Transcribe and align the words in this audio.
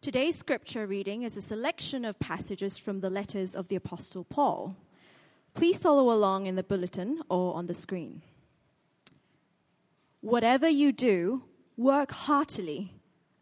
Today's 0.00 0.38
scripture 0.38 0.86
reading 0.86 1.24
is 1.24 1.36
a 1.36 1.42
selection 1.42 2.04
of 2.04 2.20
passages 2.20 2.78
from 2.78 3.00
the 3.00 3.10
letters 3.10 3.56
of 3.56 3.66
the 3.66 3.74
Apostle 3.74 4.22
Paul. 4.22 4.76
Please 5.54 5.82
follow 5.82 6.12
along 6.12 6.46
in 6.46 6.54
the 6.54 6.62
bulletin 6.62 7.20
or 7.28 7.56
on 7.56 7.66
the 7.66 7.74
screen. 7.74 8.22
Whatever 10.20 10.68
you 10.68 10.92
do, 10.92 11.42
work 11.76 12.12
heartily, 12.12 12.94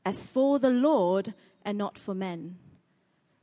as 0.07 0.29
for 0.29 0.59
the 0.59 0.71
Lord 0.71 1.35
and 1.63 1.77
not 1.77 1.99
for 1.99 2.15
men, 2.15 2.57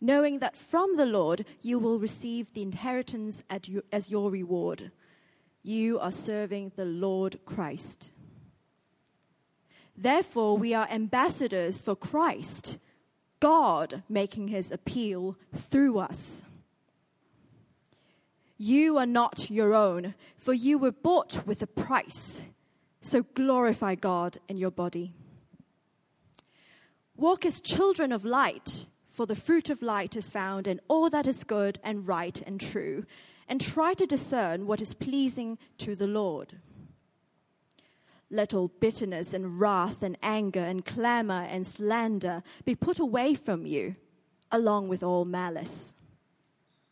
knowing 0.01 0.39
that 0.39 0.57
from 0.57 0.95
the 0.95 1.05
Lord 1.05 1.45
you 1.61 1.77
will 1.77 1.99
receive 1.99 2.51
the 2.53 2.63
inheritance 2.63 3.43
as 3.47 4.09
your 4.09 4.31
reward. 4.31 4.91
You 5.61 5.99
are 5.99 6.11
serving 6.11 6.71
the 6.75 6.85
Lord 6.85 7.37
Christ. 7.45 8.11
Therefore, 9.95 10.57
we 10.57 10.73
are 10.73 10.87
ambassadors 10.89 11.79
for 11.79 11.95
Christ, 11.95 12.79
God 13.43 14.03
making 14.07 14.47
his 14.47 14.71
appeal 14.71 15.35
through 15.53 15.99
us. 15.99 16.43
You 18.57 18.97
are 18.97 19.05
not 19.05 19.51
your 19.51 19.73
own, 19.73 20.13
for 20.37 20.53
you 20.53 20.77
were 20.77 20.93
bought 20.93 21.45
with 21.45 21.61
a 21.61 21.67
price. 21.67 22.41
So 23.01 23.23
glorify 23.23 23.95
God 23.95 24.37
in 24.47 24.55
your 24.55 24.71
body. 24.71 25.11
Walk 27.17 27.45
as 27.45 27.59
children 27.59 28.13
of 28.13 28.23
light, 28.23 28.85
for 29.09 29.25
the 29.25 29.35
fruit 29.35 29.69
of 29.69 29.81
light 29.81 30.15
is 30.15 30.29
found 30.29 30.65
in 30.65 30.79
all 30.87 31.09
that 31.09 31.27
is 31.27 31.43
good 31.43 31.79
and 31.83 32.07
right 32.07 32.41
and 32.47 32.61
true, 32.61 33.05
and 33.49 33.59
try 33.59 33.93
to 33.95 34.05
discern 34.05 34.67
what 34.67 34.79
is 34.79 34.93
pleasing 34.93 35.57
to 35.79 35.95
the 35.95 36.07
Lord. 36.07 36.61
Let 38.33 38.55
all 38.55 38.69
bitterness 38.79 39.35
and 39.35 39.59
wrath 39.59 40.01
and 40.01 40.17
anger 40.23 40.59
and 40.59 40.83
clamor 40.83 41.43
and 41.43 41.67
slander 41.67 42.41
be 42.65 42.73
put 42.73 42.97
away 42.97 43.35
from 43.35 43.67
you, 43.67 43.95
along 44.51 44.87
with 44.87 45.03
all 45.03 45.23
malice. 45.23 45.93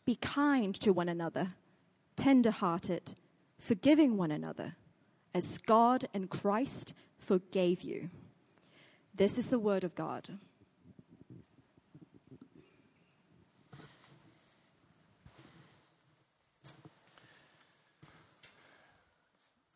Be 0.06 0.14
kind 0.14 0.72
to 0.76 0.92
one 0.92 1.08
another, 1.08 1.54
tender 2.14 2.52
hearted, 2.52 3.16
forgiving 3.58 4.16
one 4.16 4.30
another, 4.30 4.76
as 5.34 5.58
God 5.58 6.04
and 6.14 6.30
Christ 6.30 6.94
forgave 7.18 7.82
you. 7.82 8.10
This 9.12 9.36
is 9.36 9.48
the 9.48 9.58
word 9.58 9.82
of 9.82 9.96
God. 9.96 10.38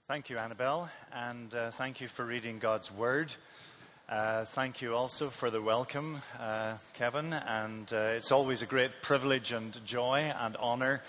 Thank 0.08 0.30
you, 0.30 0.38
Annabelle, 0.38 0.88
and 1.12 1.52
uh, 1.52 1.72
thank 1.72 2.00
you 2.00 2.06
for 2.06 2.24
reading 2.24 2.60
God's 2.60 2.92
Word. 2.92 3.34
Uh, 4.08 4.44
thank 4.44 4.80
you 4.80 4.94
also 4.94 5.30
for 5.30 5.50
the 5.50 5.60
welcome, 5.60 6.18
uh, 6.38 6.74
Kevin, 6.94 7.32
and 7.32 7.92
uh, 7.92 8.14
it's 8.14 8.30
always 8.30 8.62
a 8.62 8.66
great 8.66 9.02
privilege 9.02 9.50
and 9.50 9.84
joy 9.84 10.32
and 10.40 10.56
honor 10.58 11.02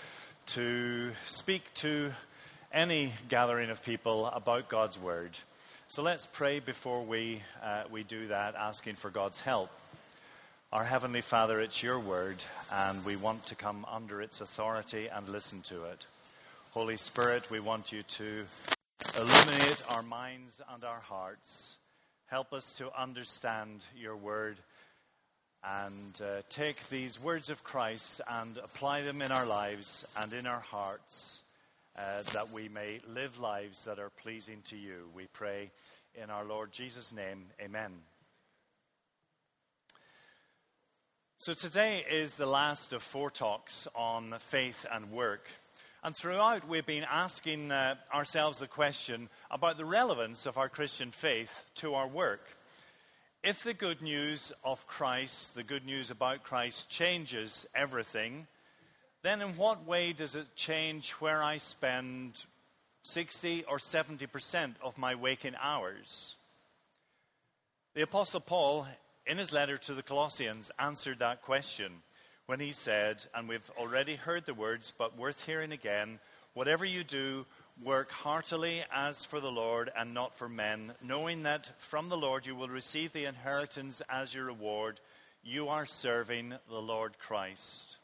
to 0.46 1.12
speak 1.26 1.72
to 1.74 2.10
any 2.72 3.12
gathering 3.28 3.70
of 3.70 3.84
people 3.84 4.26
about 4.26 4.68
God's 4.68 4.98
Word. 4.98 5.30
So 5.86 6.02
let's 6.02 6.26
pray 6.26 6.58
before 6.58 7.04
we, 7.04 7.42
uh, 7.62 7.84
we 7.88 8.02
do 8.02 8.26
that, 8.26 8.56
asking 8.56 8.96
for 8.96 9.10
God's 9.10 9.38
help. 9.38 9.70
Our 10.72 10.82
Heavenly 10.82 11.20
Father, 11.20 11.60
it's 11.60 11.84
your 11.84 12.00
Word, 12.00 12.44
and 12.72 13.04
we 13.04 13.14
want 13.14 13.44
to 13.44 13.54
come 13.54 13.86
under 13.88 14.20
its 14.20 14.40
authority 14.40 15.06
and 15.06 15.28
listen 15.28 15.62
to 15.66 15.84
it. 15.84 16.06
Holy 16.72 16.96
Spirit, 16.96 17.48
we 17.48 17.60
want 17.60 17.92
you 17.92 18.02
to 18.02 18.44
Illuminate 19.16 19.82
our 19.88 20.02
minds 20.02 20.60
and 20.72 20.82
our 20.82 21.00
hearts. 21.00 21.76
Help 22.26 22.52
us 22.52 22.74
to 22.74 22.90
understand 23.00 23.86
your 23.96 24.16
word 24.16 24.56
and 25.62 26.20
uh, 26.22 26.42
take 26.48 26.88
these 26.88 27.20
words 27.20 27.48
of 27.48 27.62
Christ 27.62 28.20
and 28.28 28.58
apply 28.58 29.02
them 29.02 29.22
in 29.22 29.30
our 29.30 29.46
lives 29.46 30.06
and 30.16 30.32
in 30.32 30.46
our 30.46 30.60
hearts 30.60 31.42
uh, 31.96 32.22
that 32.32 32.50
we 32.52 32.68
may 32.68 33.00
live 33.12 33.38
lives 33.40 33.84
that 33.84 33.98
are 33.98 34.10
pleasing 34.10 34.62
to 34.64 34.76
you. 34.76 35.08
We 35.14 35.26
pray 35.32 35.70
in 36.20 36.30
our 36.30 36.44
Lord 36.44 36.72
Jesus' 36.72 37.12
name. 37.12 37.46
Amen. 37.60 37.92
So 41.38 41.54
today 41.54 42.04
is 42.10 42.34
the 42.34 42.46
last 42.46 42.92
of 42.92 43.02
four 43.02 43.30
talks 43.30 43.86
on 43.94 44.34
faith 44.38 44.84
and 44.92 45.12
work. 45.12 45.48
And 46.04 46.14
throughout, 46.14 46.68
we've 46.68 46.86
been 46.86 47.06
asking 47.10 47.72
uh, 47.72 47.96
ourselves 48.14 48.60
the 48.60 48.68
question 48.68 49.28
about 49.50 49.78
the 49.78 49.84
relevance 49.84 50.46
of 50.46 50.56
our 50.56 50.68
Christian 50.68 51.10
faith 51.10 51.64
to 51.76 51.94
our 51.94 52.06
work. 52.06 52.46
If 53.42 53.64
the 53.64 53.74
good 53.74 54.00
news 54.00 54.52
of 54.64 54.86
Christ, 54.86 55.56
the 55.56 55.64
good 55.64 55.84
news 55.84 56.12
about 56.12 56.44
Christ, 56.44 56.88
changes 56.88 57.66
everything, 57.74 58.46
then 59.22 59.42
in 59.42 59.56
what 59.56 59.86
way 59.86 60.12
does 60.12 60.36
it 60.36 60.54
change 60.54 61.10
where 61.12 61.42
I 61.42 61.58
spend 61.58 62.44
60 63.02 63.64
or 63.64 63.78
70% 63.78 64.74
of 64.80 64.98
my 64.98 65.16
waking 65.16 65.56
hours? 65.60 66.36
The 67.94 68.02
Apostle 68.02 68.40
Paul, 68.40 68.86
in 69.26 69.38
his 69.38 69.52
letter 69.52 69.76
to 69.78 69.94
the 69.94 70.04
Colossians, 70.04 70.70
answered 70.78 71.18
that 71.18 71.42
question 71.42 72.02
when 72.48 72.60
he 72.60 72.72
said, 72.72 73.22
and 73.34 73.46
we've 73.46 73.70
already 73.78 74.16
heard 74.16 74.46
the 74.46 74.54
words, 74.54 74.90
but 74.96 75.18
worth 75.18 75.44
hearing 75.44 75.70
again 75.70 76.18
whatever 76.54 76.86
you 76.86 77.04
do, 77.04 77.44
work 77.84 78.10
heartily 78.10 78.82
as 78.90 79.22
for 79.22 79.38
the 79.38 79.52
Lord 79.52 79.90
and 79.94 80.14
not 80.14 80.34
for 80.34 80.48
men, 80.48 80.94
knowing 81.04 81.42
that 81.42 81.70
from 81.76 82.08
the 82.08 82.16
Lord 82.16 82.46
you 82.46 82.56
will 82.56 82.68
receive 82.68 83.12
the 83.12 83.26
inheritance 83.26 84.00
as 84.08 84.34
your 84.34 84.46
reward. 84.46 84.98
You 85.44 85.68
are 85.68 85.84
serving 85.84 86.54
the 86.70 86.80
Lord 86.80 87.18
Christ. 87.18 87.98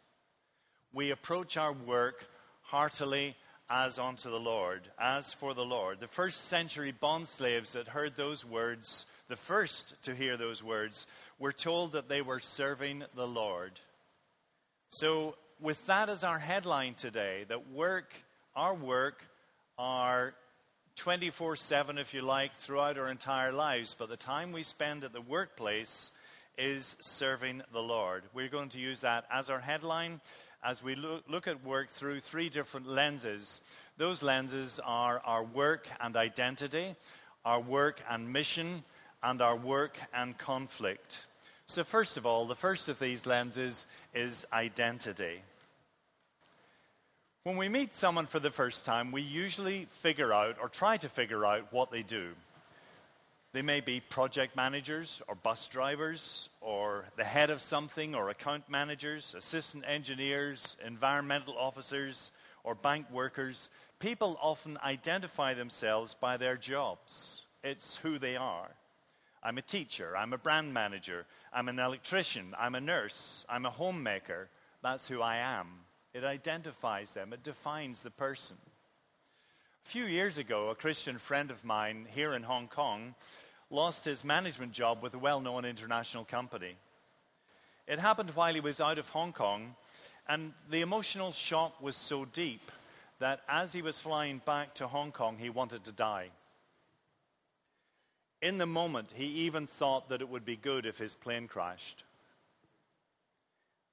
We 0.93 1.11
approach 1.11 1.57
our 1.57 1.73
work 1.73 2.29
heartily 2.65 3.37
as 3.71 3.99
unto 3.99 4.29
the 4.29 4.39
Lord, 4.39 4.83
as 5.01 5.33
for 5.33 5.55
the 5.55 5.65
Lord. 5.65 6.01
The 6.01 6.07
first 6.07 6.49
century 6.49 6.93
bond 6.93 7.29
slaves 7.29 7.73
that 7.73 7.89
heard 7.89 8.15
those 8.15 8.45
words, 8.45 9.07
the 9.29 9.37
first 9.37 10.03
to 10.03 10.15
hear 10.15 10.37
those 10.37 10.63
words, 10.63 11.07
were 11.39 11.51
told 11.51 11.93
that 11.93 12.11
they 12.11 12.21
were 12.21 12.41
serving 12.41 13.05
the 13.17 13.27
Lord. 13.27 13.81
So, 14.97 15.35
with 15.61 15.85
that 15.87 16.09
as 16.09 16.23
our 16.23 16.39
headline 16.39 16.95
today, 16.95 17.47
that 17.49 17.73
work, 17.73 18.15
our 18.55 18.73
work, 18.73 19.25
are 19.77 20.35
24 20.95 21.57
7, 21.57 21.99
if 21.99 22.15
you 22.15 22.23
like, 22.23 22.55
throughout 22.55 22.97
our 22.97 23.09
entire 23.09 23.51
lives, 23.51 23.97
but 23.99 24.09
the 24.09 24.17
time 24.17 24.53
we 24.53 24.63
spend 24.63 25.03
at 25.03 25.13
the 25.13 25.21
workplace 25.21 26.13
is 26.57 26.95
serving 27.01 27.63
the 27.73 27.83
Lord. 27.83 28.23
We're 28.33 28.47
going 28.47 28.69
to 28.69 28.79
use 28.79 29.01
that 29.01 29.25
as 29.33 29.51
our 29.51 29.59
headline 29.59 30.21
as 30.63 30.81
we 30.81 30.95
look, 30.95 31.25
look 31.29 31.49
at 31.49 31.65
work 31.65 31.89
through 31.91 32.21
three 32.21 32.49
different 32.49 32.87
lenses. 32.87 33.63
Those 33.97 34.23
lenses 34.23 34.79
are 34.79 35.21
our 35.25 35.43
work 35.43 35.89
and 36.01 36.17
identity, 36.17 36.95
our 37.45 37.59
work 37.59 38.01
and 38.09 38.33
mission, 38.33 38.85
and 39.25 39.43
our 39.43 39.57
work 39.57 39.99
and 40.15 40.39
conflict. 40.39 41.19
So, 41.67 41.83
first 41.83 42.19
of 42.19 42.27
all, 42.27 42.47
the 42.47 42.55
first 42.55 42.91
of 42.91 42.99
these 42.99 43.25
lenses 43.25 43.87
is 44.15 44.47
identity. 44.53 45.43
When 47.45 47.57
we 47.57 47.69
meet 47.69 47.93
someone 47.93 48.27
for 48.27 48.41
the 48.41 48.51
first 48.51 48.87
time, 48.87 49.13
we 49.13 49.21
usually 49.21 49.87
figure 50.01 50.33
out 50.33 50.57
or 50.61 50.69
try 50.69 50.97
to 50.97 51.09
figure 51.09 51.45
out 51.45 51.73
what 51.73 51.91
they 51.91 52.03
do. 52.03 52.29
They 53.53 53.63
may 53.63 53.81
be 53.81 54.01
project 54.01 54.57
managers 54.57 55.23
or 55.29 55.35
bus 55.37 55.67
drivers 55.69 56.49
or 56.61 57.05
the 57.17 57.25
head 57.25 57.51
of 57.51 57.61
something 57.61 58.15
or 58.15 58.31
account 58.31 58.69
managers, 58.69 59.35
assistant 59.37 59.85
engineers, 59.87 60.75
environmental 60.85 61.57
officers, 61.57 62.33
or 62.65 62.75
bank 62.75 63.07
workers. 63.13 63.71
People 64.01 64.39
often 64.41 64.77
identify 64.83 65.55
themselves 65.55 66.15
by 66.15 66.37
their 66.37 66.57
jobs, 66.57 67.43
it's 67.63 67.97
who 67.99 68.19
they 68.19 68.37
are. 68.37 68.71
I'm 69.45 69.59
a 69.59 69.63
teacher, 69.63 70.17
I'm 70.17 70.33
a 70.33 70.39
brand 70.39 70.73
manager, 70.73 71.27
I'm 71.53 71.69
an 71.69 71.79
electrician, 71.79 72.55
I'm 72.59 72.75
a 72.75 72.81
nurse, 72.81 73.45
I'm 73.49 73.67
a 73.67 73.71
homemaker. 73.71 74.49
That's 74.83 75.07
who 75.07 75.21
I 75.21 75.37
am. 75.37 75.67
It 76.15 76.25
identifies 76.25 77.13
them, 77.13 77.33
it 77.33 77.43
defines 77.43 78.03
the 78.03 78.11
person. 78.11 78.57
A 79.85 79.89
few 79.89 80.05
years 80.07 80.39
ago, 80.39 80.71
a 80.71 80.75
Christian 80.75 81.19
friend 81.19 81.51
of 81.51 81.63
mine 81.63 82.07
here 82.15 82.33
in 82.33 82.43
Hong 82.45 82.69
Kong 82.69 83.15
lost 83.69 84.07
his 84.07 84.25
management 84.25 84.73
job 84.73 85.03
with 85.03 85.13
a 85.13 85.19
well 85.19 85.41
known 85.41 85.67
international 85.67 86.25
company. 86.25 86.77
It 87.87 87.99
happened 87.99 88.31
while 88.31 88.55
he 88.55 88.61
was 88.61 88.81
out 88.81 88.99
of 88.99 89.11
Hong 89.11 89.35
Kong, 89.35 89.75
and 90.27 90.55
the 90.71 90.81
emotional 90.81 91.33
shock 91.33 91.83
was 91.83 91.97
so 91.97 92.25
deep 92.25 92.73
that 93.19 93.41
as 93.47 93.75
he 93.75 93.83
was 93.83 94.01
flying 94.01 94.41
back 94.47 94.75
to 94.77 94.87
Hong 94.87 95.13
Kong, 95.13 95.37
he 95.39 95.51
wanted 95.51 95.85
to 95.85 95.93
die. 95.93 96.31
In 98.45 98.59
the 98.59 98.67
moment, 98.67 99.15
he 99.17 99.25
even 99.25 99.67
thought 99.67 100.11
that 100.11 100.21
it 100.21 100.29
would 100.29 100.45
be 100.45 100.55
good 100.55 100.85
if 100.85 100.99
his 100.99 101.15
plane 101.15 101.49
crashed. 101.49 102.05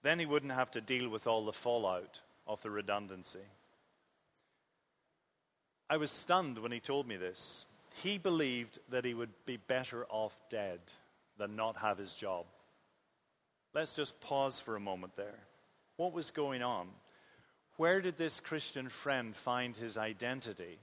Then 0.04 0.20
he 0.20 0.26
wouldn't 0.26 0.52
have 0.52 0.72
to 0.72 0.82
deal 0.82 1.08
with 1.08 1.26
all 1.26 1.46
the 1.46 1.54
fallout 1.54 2.20
of 2.46 2.62
the 2.62 2.70
redundancy. 2.70 3.48
I 5.90 5.96
was 5.96 6.12
stunned 6.12 6.60
when 6.60 6.74
he 6.74 6.82
told 6.82 7.08
me 7.08 7.16
this. 7.16 7.66
He 8.04 8.18
believed 8.18 8.78
that 8.90 9.06
he 9.06 9.14
would 9.14 9.30
be 9.46 9.56
better 9.56 10.06
off 10.10 10.38
dead 10.50 10.82
than 11.38 11.56
not 11.56 11.78
have 11.78 11.98
his 11.98 12.14
job. 12.14 12.46
Let's 13.74 13.96
just 13.96 14.20
pause 14.20 14.60
for 14.60 14.76
a 14.76 14.82
moment 14.82 15.16
there. 15.16 15.40
What 15.96 16.12
was 16.12 16.30
going 16.30 16.62
on? 16.62 16.90
Where 17.78 18.02
did 18.02 18.18
this 18.18 18.42
Christian 18.42 18.90
friend 18.90 19.34
find 19.34 19.78
his 19.78 19.98
identity? 19.98 20.78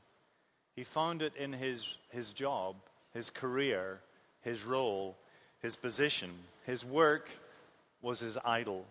He 0.75 0.85
found 0.85 1.21
it 1.21 1.37
in 1.37 1.53
his, 1.53 1.99
his 2.09 2.33
job, 2.33 2.77
his 3.15 3.31
career, 3.31 4.01
his 4.43 4.65
role, 4.65 5.17
his 5.61 5.77
position. 5.77 6.31
His 6.65 6.85
work 6.85 7.29
was 8.03 8.21
his 8.21 8.39
idol. 8.45 8.85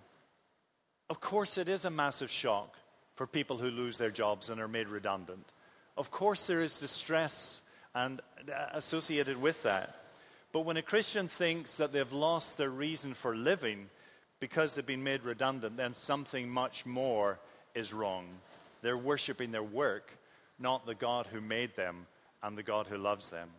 Of 1.10 1.22
course, 1.22 1.58
it 1.58 1.70
is 1.70 1.86
a 1.86 1.90
massive 1.90 2.30
shock 2.30 2.76
for 3.16 3.26
people 3.26 3.58
who 3.58 3.70
lose 3.70 3.98
their 3.98 4.12
jobs 4.12 4.50
and 4.50 4.60
are 4.60 4.68
made 4.68 4.90
redundant. 4.90 5.54
Of 5.96 6.12
course, 6.12 6.46
there 6.48 6.62
is 6.62 6.78
distress 6.78 7.62
and 7.96 8.22
uh, 8.48 8.68
associated 8.74 9.42
with 9.42 9.64
that. 9.64 9.96
But 10.52 10.62
when 10.62 10.78
a 10.78 10.82
Christian 10.82 11.28
thinks 11.28 11.78
that 11.78 11.92
they've 11.92 12.14
lost 12.14 12.58
their 12.58 12.70
reason 12.70 13.14
for 13.14 13.36
living 13.36 13.90
because 14.40 14.76
they've 14.76 14.86
been 14.86 15.04
made 15.04 15.24
redundant, 15.24 15.78
then 15.78 15.94
something 15.94 16.50
much 16.50 16.86
more 16.86 17.40
is 17.74 17.94
wrong. 17.94 18.28
They're 18.82 18.98
worshiping 18.98 19.52
their 19.52 19.64
work, 19.64 20.12
not 20.60 20.86
the 20.86 20.96
God 20.96 21.28
who 21.28 21.42
made 21.42 21.76
them 21.76 22.06
and 22.44 22.58
the 22.58 22.64
God 22.64 22.88
who 22.88 22.98
loves 22.98 23.30
them. 23.30 23.50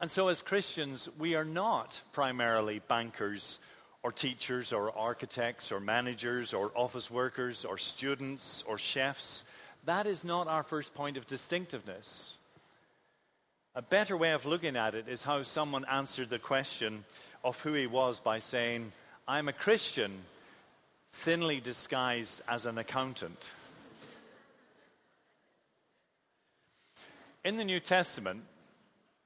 And 0.00 0.10
so, 0.10 0.28
as 0.28 0.42
Christians, 0.42 1.08
we 1.18 1.34
are 1.34 1.44
not 1.44 2.00
primarily 2.12 2.80
bankers 2.88 3.58
or 4.02 4.12
teachers 4.12 4.72
or 4.72 4.96
architects 4.96 5.72
or 5.72 5.80
managers 5.80 6.52
or 6.52 6.70
office 6.74 7.10
workers 7.10 7.64
or 7.64 7.78
students 7.78 8.62
or 8.66 8.76
chefs. 8.76 9.44
That 9.86 10.06
is 10.06 10.24
not 10.24 10.46
our 10.46 10.62
first 10.62 10.94
point 10.94 11.16
of 11.16 11.26
distinctiveness. 11.26 12.34
A 13.74 13.82
better 13.82 14.16
way 14.16 14.32
of 14.32 14.46
looking 14.46 14.76
at 14.76 14.94
it 14.94 15.08
is 15.08 15.24
how 15.24 15.42
someone 15.42 15.84
answered 15.90 16.30
the 16.30 16.38
question 16.38 17.04
of 17.42 17.60
who 17.60 17.72
he 17.72 17.86
was 17.86 18.20
by 18.20 18.38
saying, 18.38 18.92
I'm 19.26 19.48
a 19.48 19.52
Christian, 19.52 20.12
thinly 21.12 21.60
disguised 21.60 22.42
as 22.48 22.66
an 22.66 22.78
accountant. 22.78 23.48
In 27.44 27.56
the 27.56 27.64
New 27.64 27.80
Testament, 27.80 28.42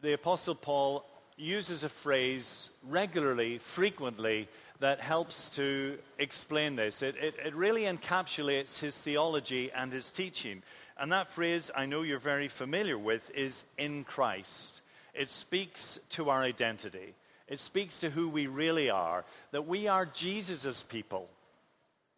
the 0.01 0.13
Apostle 0.13 0.55
Paul 0.55 1.05
uses 1.37 1.85
a 1.85 1.89
phrase 1.89 2.71
regularly, 2.87 3.59
frequently, 3.59 4.49
that 4.81 5.01
helps 5.01 5.51
to 5.51 5.99
explain 6.19 6.77
this. 6.77 7.03
It, 7.03 7.17
it, 7.21 7.35
it, 7.45 7.55
really 7.55 7.83
encapsulates 7.83 8.79
his 8.79 9.01
theology 9.01 9.73
and 9.73 9.93
his 9.93 10.11
teaching. 10.11 10.63
And 10.99 11.11
that 11.13 11.33
phrase, 11.33 11.71
I 11.75 11.87
know 11.87 12.03
you're 12.03 12.19
very 12.19 12.49
familiar 12.49 12.97
with, 12.97 13.31
is 13.35 13.65
in 13.77 14.05
Christ. 14.05 14.83
It 15.15 15.31
speaks 15.31 15.99
to 16.11 16.31
our 16.31 16.43
identity, 16.43 17.15
it 17.49 17.61
speaks 17.61 18.01
to 18.01 18.11
who 18.11 18.29
we 18.29 18.47
really 18.47 18.91
are, 18.91 19.25
that 19.51 19.67
we 19.67 19.89
are 19.89 20.07
Jesus' 20.07 20.83
people. 20.83 21.29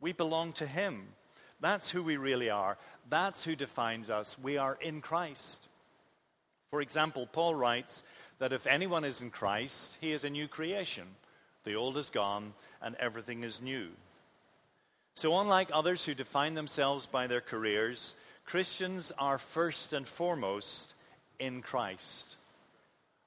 We 0.01 0.13
belong 0.13 0.53
to 0.55 0.67
him. 0.67 1.09
That's 1.61 1.91
who 1.91 2.03
we 2.03 2.17
really 2.17 2.51
are. 2.51 2.79
That's 3.09 3.45
who 3.45 3.55
defines 3.55 4.09
us. 4.09 4.39
We 4.39 4.57
are 4.57 4.79
in 4.81 5.03
Christ. 5.03 5.69
For 6.71 6.81
example, 6.81 7.27
Paul 7.27 7.55
writes 7.55 8.05
that 8.39 8.53
if 8.53 8.67
anyone 8.67 9.05
is 9.05 9.21
in 9.21 9.31
Christ, 9.31 9.99
he 10.01 10.13
is 10.13 10.25
a 10.25 10.31
new 10.31 10.47
creation. 10.47 11.05
The 11.65 11.75
old 11.75 11.99
is 11.99 12.11
gone 12.11 12.55
and 12.81 12.95
everything 12.97 13.43
is 13.43 13.61
new. 13.61 13.89
So, 15.15 15.39
unlike 15.39 15.71
others 15.73 16.05
who 16.05 16.15
define 16.15 16.55
themselves 16.55 17.07
by 17.07 17.27
their 17.27 17.41
careers, 17.41 18.15
Christians 18.45 19.13
are 19.19 19.39
first 19.39 19.93
and 19.93 20.07
foremost 20.07 20.95
in 21.39 21.61
Christ. 21.61 22.37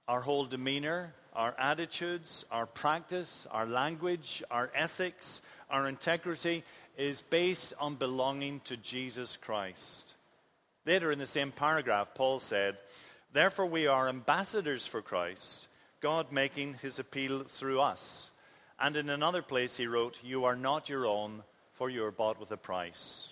Our 0.07 0.21
whole 0.21 0.45
demeanor, 0.45 1.13
our 1.33 1.53
attitudes, 1.59 2.45
our 2.51 2.65
practice, 2.65 3.45
our 3.51 3.65
language, 3.65 4.41
our 4.49 4.71
ethics, 4.73 5.41
our 5.69 5.87
integrity 5.87 6.63
is 6.97 7.21
based 7.21 7.73
on 7.79 7.95
belonging 7.95 8.61
to 8.61 8.77
Jesus 8.77 9.37
Christ. 9.37 10.13
Later 10.85 11.11
in 11.11 11.19
the 11.19 11.25
same 11.25 11.51
paragraph, 11.51 12.13
Paul 12.13 12.39
said, 12.39 12.77
Therefore, 13.33 13.65
we 13.65 13.87
are 13.87 14.07
ambassadors 14.07 14.85
for 14.85 15.01
Christ, 15.01 15.67
God 16.01 16.31
making 16.31 16.75
his 16.75 16.99
appeal 16.99 17.43
through 17.43 17.81
us. 17.81 18.29
And 18.79 18.95
in 18.95 19.09
another 19.09 19.41
place, 19.41 19.75
he 19.75 19.87
wrote, 19.87 20.19
You 20.23 20.45
are 20.45 20.55
not 20.55 20.87
your 20.87 21.07
own, 21.07 21.43
for 21.71 21.89
you 21.89 22.05
are 22.05 22.11
bought 22.11 22.39
with 22.39 22.51
a 22.51 22.57
price. 22.57 23.29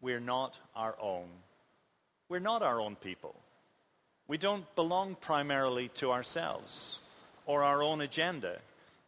We're 0.00 0.20
not 0.20 0.58
our 0.74 0.96
own. 0.98 1.28
We're 2.30 2.38
not 2.38 2.62
our 2.62 2.80
own 2.80 2.96
people. 2.96 3.34
We 4.28 4.38
don't 4.38 4.74
belong 4.74 5.14
primarily 5.14 5.88
to 5.96 6.10
ourselves 6.10 7.00
or 7.44 7.64
our 7.64 7.82
own 7.82 8.00
agenda. 8.00 8.58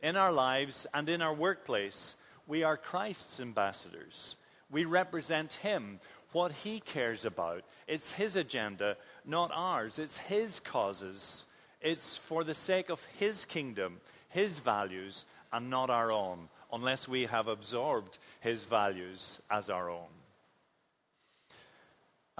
In 0.03 0.17
our 0.17 0.33
lives 0.33 0.87
and 0.93 1.09
in 1.09 1.23
our 1.23 1.35
workplace, 1.35 2.15
we 2.47 2.63
are 2.63 2.77
Christ's 2.77 3.41
ambassadors. 3.41 4.37
We 4.71 4.85
represent 4.85 5.55
Him, 5.55 6.01
what 6.33 6.53
He 6.53 6.81
cares 6.81 7.25
about. 7.25 7.65
It's 7.87 8.13
His 8.13 8.37
agenda, 8.37 8.97
not 9.27 9.51
ours. 9.55 9.99
It's 9.99 10.19
His 10.19 10.61
causes. 10.61 11.45
It's 11.81 12.17
for 12.17 12.45
the 12.45 12.55
sake 12.55 12.91
of 12.91 13.05
His 13.19 13.45
kingdom, 13.45 14.01
His 14.29 14.59
values, 14.59 15.25
and 15.53 15.71
not 15.71 15.91
our 15.91 16.13
own, 16.13 16.49
unless 16.73 17.09
we 17.09 17.27
have 17.27 17.49
absorbed 17.49 18.19
His 18.41 18.65
values 18.65 19.43
as 19.51 19.71
our 19.71 19.91
own. 19.91 20.09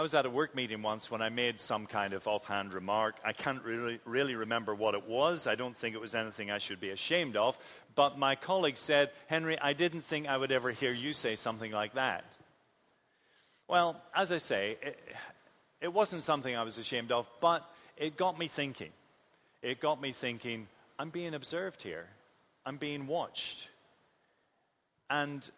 I 0.01 0.03
was 0.03 0.15
at 0.15 0.25
a 0.25 0.31
work 0.31 0.55
meeting 0.55 0.81
once 0.81 1.11
when 1.11 1.21
I 1.21 1.29
made 1.29 1.61
some 1.61 1.85
kind 1.85 2.15
of 2.15 2.27
offhand 2.27 2.73
remark. 2.73 3.17
I 3.23 3.35
can't 3.35 3.63
really, 3.63 4.01
really 4.07 4.35
remember 4.35 4.75
what 4.75 4.95
it 4.95 5.07
was. 5.07 5.47
I 5.47 5.57
don't 5.57 5.77
think 5.77 5.95
it 5.95 6.01
was 6.01 6.15
anything 6.15 6.51
I 6.51 6.57
should 6.57 6.81
be 6.81 6.89
ashamed 6.89 7.37
of. 7.37 7.59
But 7.95 8.19
my 8.19 8.35
colleague 8.35 8.79
said, 8.79 9.11
Henry, 9.27 9.59
I 9.61 9.75
didn't 9.75 10.01
think 10.01 10.27
I 10.27 10.39
would 10.39 10.53
ever 10.53 10.71
hear 10.71 10.91
you 10.91 11.13
say 11.13 11.37
something 11.37 11.71
like 11.71 11.95
that. 11.97 12.25
Well, 13.69 14.03
as 14.15 14.33
I 14.33 14.39
say, 14.39 14.79
it 15.81 15.93
wasn't 15.93 16.23
something 16.23 16.55
I 16.55 16.63
was 16.63 16.79
ashamed 16.79 17.11
of, 17.13 17.29
but 17.41 17.69
it 17.97 18.17
got 18.17 18.39
me 18.39 18.49
thinking. 18.49 18.91
It 19.63 19.81
got 19.81 20.01
me 20.01 20.13
thinking, 20.13 20.69
I'm 20.99 21.11
being 21.11 21.35
observed 21.35 21.83
here, 21.83 22.07
I'm 22.65 22.77
being 22.77 23.07
watched. 23.07 23.69
And 25.09 25.49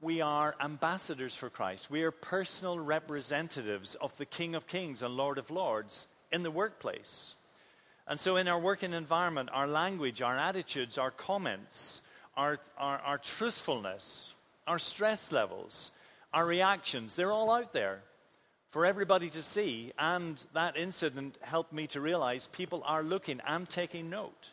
we 0.00 0.20
are 0.20 0.54
ambassadors 0.60 1.34
for 1.34 1.48
Christ. 1.48 1.90
We 1.90 2.02
are 2.02 2.10
personal 2.10 2.78
representatives 2.78 3.94
of 3.96 4.16
the 4.16 4.26
King 4.26 4.54
of 4.54 4.66
Kings 4.66 5.02
and 5.02 5.16
Lord 5.16 5.38
of 5.38 5.50
Lords 5.50 6.08
in 6.30 6.42
the 6.42 6.50
workplace. 6.50 7.34
And 8.08 8.18
so, 8.18 8.36
in 8.36 8.48
our 8.48 8.58
working 8.58 8.92
environment, 8.92 9.48
our 9.52 9.66
language, 9.66 10.22
our 10.22 10.36
attitudes, 10.36 10.98
our 10.98 11.10
comments, 11.10 12.02
our, 12.36 12.58
our, 12.76 12.98
our 12.98 13.18
truthfulness, 13.18 14.32
our 14.66 14.78
stress 14.78 15.30
levels, 15.30 15.92
our 16.34 16.44
reactions, 16.44 17.14
they're 17.14 17.30
all 17.30 17.50
out 17.50 17.72
there 17.72 18.02
for 18.72 18.86
everybody 18.86 19.28
to 19.30 19.42
see. 19.42 19.92
And 19.98 20.42
that 20.54 20.76
incident 20.76 21.38
helped 21.42 21.72
me 21.72 21.86
to 21.88 22.00
realize 22.00 22.48
people 22.48 22.82
are 22.84 23.02
looking 23.04 23.40
and 23.46 23.68
taking 23.68 24.10
note. 24.10 24.50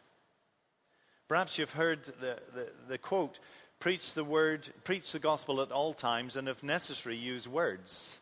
Perhaps 1.28 1.58
you've 1.58 1.74
heard 1.74 2.04
the, 2.04 2.38
the, 2.54 2.68
the 2.88 2.98
quote 2.98 3.40
preach 3.80 4.14
the 4.14 4.24
word, 4.24 4.68
preach 4.84 5.14
the 5.14 5.20
gospel 5.20 5.62
at 5.62 5.72
all 5.72 5.94
times, 5.94 6.36
and 6.36 6.50
if 6.50 6.62
necessary, 6.64 7.16
use 7.16 7.48
words. 7.48 8.20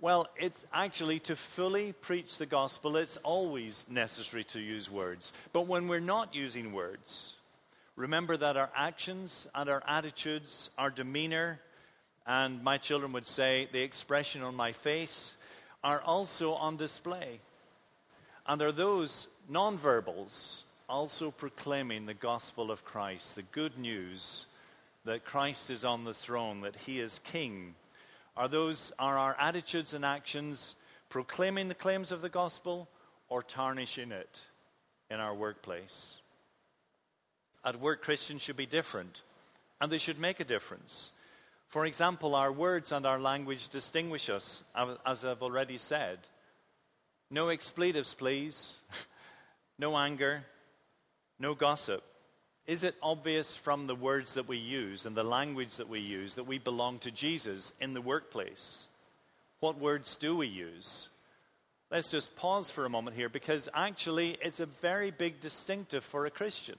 Well, 0.00 0.28
it's 0.36 0.64
actually 0.72 1.20
to 1.20 1.34
fully 1.34 1.92
preach 1.92 2.36
the 2.36 2.46
gospel, 2.46 2.96
it's 2.96 3.16
always 3.18 3.84
necessary 3.88 4.44
to 4.44 4.60
use 4.60 4.90
words. 4.90 5.32
But 5.52 5.66
when 5.66 5.88
we're 5.88 6.00
not 6.00 6.34
using 6.34 6.72
words, 6.72 7.34
remember 7.96 8.36
that 8.36 8.58
our 8.58 8.70
actions 8.76 9.48
and 9.54 9.70
our 9.70 9.82
attitudes, 9.86 10.70
our 10.76 10.90
demeanor, 10.90 11.60
and 12.28 12.62
my 12.62 12.76
children 12.76 13.12
would 13.12 13.26
say 13.26 13.68
the 13.72 13.80
expression 13.80 14.42
on 14.42 14.54
my 14.54 14.72
face 14.72 15.34
are 15.82 16.02
also 16.02 16.52
on 16.52 16.76
display. 16.76 17.40
And 18.46 18.60
are 18.60 18.70
those 18.70 19.28
nonverbals 19.50 20.60
also 20.90 21.30
proclaiming 21.30 22.04
the 22.04 22.14
gospel 22.14 22.70
of 22.70 22.84
Christ, 22.84 23.34
the 23.34 23.42
good 23.42 23.78
news 23.78 24.44
that 25.06 25.24
Christ 25.24 25.70
is 25.70 25.86
on 25.86 26.04
the 26.04 26.12
throne, 26.12 26.60
that 26.60 26.76
he 26.76 27.00
is 27.00 27.18
king? 27.20 27.74
Are 28.36 28.48
those 28.48 28.92
are 28.98 29.16
our 29.16 29.34
attitudes 29.40 29.94
and 29.94 30.04
actions 30.04 30.76
proclaiming 31.08 31.68
the 31.68 31.74
claims 31.74 32.12
of 32.12 32.20
the 32.20 32.28
gospel 32.28 32.88
or 33.30 33.42
tarnishing 33.42 34.12
it 34.12 34.42
in 35.10 35.18
our 35.18 35.34
workplace? 35.34 36.18
At 37.64 37.80
work, 37.80 38.02
Christians 38.02 38.42
should 38.42 38.56
be 38.56 38.66
different, 38.66 39.22
and 39.80 39.90
they 39.90 39.98
should 39.98 40.20
make 40.20 40.40
a 40.40 40.44
difference. 40.44 41.10
For 41.68 41.84
example, 41.84 42.34
our 42.34 42.50
words 42.50 42.92
and 42.92 43.06
our 43.06 43.20
language 43.20 43.68
distinguish 43.68 44.30
us, 44.30 44.64
as 45.04 45.24
I've 45.24 45.42
already 45.42 45.78
said. 45.78 46.18
No 47.30 47.50
expletives, 47.50 48.14
please. 48.14 48.76
no 49.78 49.96
anger. 49.96 50.44
No 51.38 51.54
gossip. 51.54 52.02
Is 52.66 52.82
it 52.82 52.96
obvious 53.02 53.54
from 53.54 53.86
the 53.86 53.94
words 53.94 54.34
that 54.34 54.48
we 54.48 54.58
use 54.58 55.06
and 55.06 55.16
the 55.16 55.24
language 55.24 55.76
that 55.76 55.88
we 55.88 56.00
use 56.00 56.34
that 56.34 56.44
we 56.44 56.58
belong 56.58 56.98
to 57.00 57.10
Jesus 57.10 57.72
in 57.80 57.94
the 57.94 58.00
workplace? 58.00 58.86
What 59.60 59.78
words 59.78 60.16
do 60.16 60.36
we 60.36 60.46
use? 60.46 61.08
Let's 61.90 62.10
just 62.10 62.36
pause 62.36 62.70
for 62.70 62.84
a 62.84 62.90
moment 62.90 63.16
here 63.16 63.30
because 63.30 63.68
actually 63.72 64.36
it's 64.42 64.60
a 64.60 64.66
very 64.66 65.10
big 65.10 65.40
distinctive 65.40 66.04
for 66.04 66.26
a 66.26 66.30
Christian. 66.30 66.76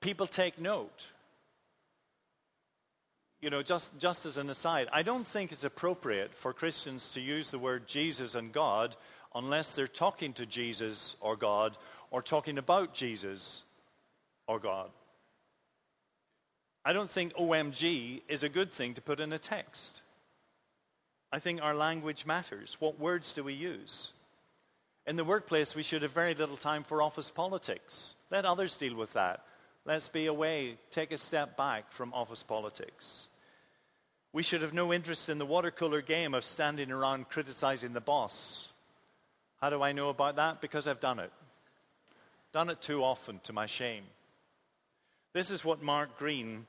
people 0.00 0.26
take 0.26 0.60
note. 0.60 1.08
You 3.40 3.50
know, 3.50 3.62
just, 3.62 3.96
just 3.98 4.26
as 4.26 4.36
an 4.36 4.50
aside, 4.50 4.88
I 4.92 5.02
don't 5.02 5.26
think 5.26 5.52
it's 5.52 5.64
appropriate 5.64 6.34
for 6.34 6.52
Christians 6.52 7.08
to 7.10 7.20
use 7.20 7.50
the 7.50 7.58
word 7.58 7.86
Jesus 7.86 8.34
and 8.34 8.52
God 8.52 8.96
unless 9.34 9.74
they're 9.74 9.86
talking 9.86 10.32
to 10.34 10.46
Jesus 10.46 11.16
or 11.20 11.36
God 11.36 11.76
or 12.10 12.20
talking 12.20 12.58
about 12.58 12.94
Jesus 12.94 13.62
or 14.48 14.58
God. 14.58 14.90
I 16.84 16.92
don't 16.92 17.10
think 17.10 17.34
OMG 17.34 18.22
is 18.28 18.42
a 18.42 18.48
good 18.48 18.72
thing 18.72 18.94
to 18.94 19.02
put 19.02 19.20
in 19.20 19.32
a 19.32 19.38
text. 19.38 20.02
I 21.30 21.38
think 21.38 21.62
our 21.62 21.74
language 21.74 22.26
matters. 22.26 22.76
What 22.80 22.98
words 22.98 23.32
do 23.34 23.44
we 23.44 23.52
use? 23.52 24.12
In 25.06 25.16
the 25.16 25.24
workplace, 25.24 25.76
we 25.76 25.82
should 25.82 26.02
have 26.02 26.12
very 26.12 26.34
little 26.34 26.56
time 26.56 26.84
for 26.84 27.02
office 27.02 27.30
politics. 27.30 28.14
Let 28.30 28.44
others 28.44 28.76
deal 28.76 28.94
with 28.94 29.12
that. 29.12 29.44
Let's 29.88 30.10
be 30.10 30.26
away, 30.26 30.76
take 30.90 31.12
a 31.12 31.16
step 31.16 31.56
back 31.56 31.90
from 31.90 32.12
office 32.12 32.42
politics. 32.42 33.28
We 34.34 34.42
should 34.42 34.60
have 34.60 34.74
no 34.74 34.92
interest 34.92 35.30
in 35.30 35.38
the 35.38 35.46
watercolor 35.46 36.02
game 36.02 36.34
of 36.34 36.44
standing 36.44 36.90
around 36.90 37.30
criticizing 37.30 37.94
the 37.94 38.02
boss. 38.02 38.68
How 39.62 39.70
do 39.70 39.80
I 39.80 39.92
know 39.92 40.10
about 40.10 40.36
that? 40.36 40.60
Because 40.60 40.86
I've 40.86 41.00
done 41.00 41.20
it. 41.20 41.32
Done 42.52 42.68
it 42.68 42.82
too 42.82 43.02
often 43.02 43.40
to 43.44 43.54
my 43.54 43.64
shame. 43.64 44.02
This 45.32 45.50
is 45.50 45.64
what 45.64 45.82
Mark 45.82 46.18
Greene, 46.18 46.66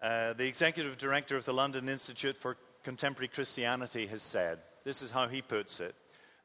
uh, 0.00 0.32
the 0.32 0.46
executive 0.46 0.96
director 0.96 1.36
of 1.36 1.44
the 1.44 1.52
London 1.52 1.90
Institute 1.90 2.38
for 2.38 2.56
Contemporary 2.84 3.28
Christianity, 3.28 4.06
has 4.06 4.22
said. 4.22 4.60
This 4.82 5.02
is 5.02 5.10
how 5.10 5.28
he 5.28 5.42
puts 5.42 5.78
it. 5.78 5.94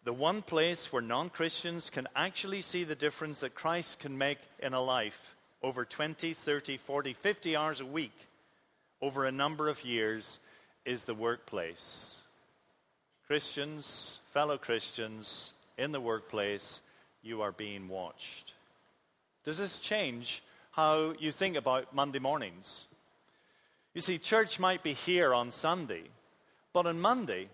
The 0.04 0.12
one 0.12 0.42
place 0.42 0.92
where 0.92 1.02
non 1.02 1.30
Christians 1.30 1.90
can 1.90 2.06
actually 2.18 2.64
see 2.64 2.84
the 2.84 2.96
difference 2.96 3.40
that 3.40 3.56
Christ 3.56 4.02
can 4.02 4.18
make 4.18 4.40
in 4.60 4.74
a 4.74 4.82
life 4.82 5.35
over 5.66 5.84
20, 5.84 6.36
30, 6.36 6.78
40, 6.78 7.14
50 7.14 7.56
hours 7.56 7.82
a 7.82 7.86
week 7.88 8.14
over 9.02 9.26
a 9.26 9.32
number 9.32 9.68
of 9.68 9.84
years 9.84 10.38
is 10.86 11.06
the 11.06 11.16
workplace. 11.16 12.18
Christians, 13.26 14.20
fellow 14.32 14.60
Christians, 14.60 15.54
in 15.76 15.92
the 15.92 16.00
workplace, 16.00 16.82
you 17.24 17.42
are 17.42 17.52
being 17.52 17.90
watched. 17.90 18.54
Does 19.44 19.58
this 19.58 19.80
change 19.80 20.44
how 20.70 21.16
you 21.18 21.32
think 21.32 21.58
about 21.58 21.96
Monday 21.96 22.20
mornings? 22.20 22.86
You 23.96 24.02
see, 24.02 24.20
church 24.20 24.60
might 24.60 24.84
be 24.84 24.94
here 24.94 25.34
on 25.34 25.50
Sunday, 25.50 26.04
but 26.74 26.86
on 26.86 27.00
Monday, 27.00 27.50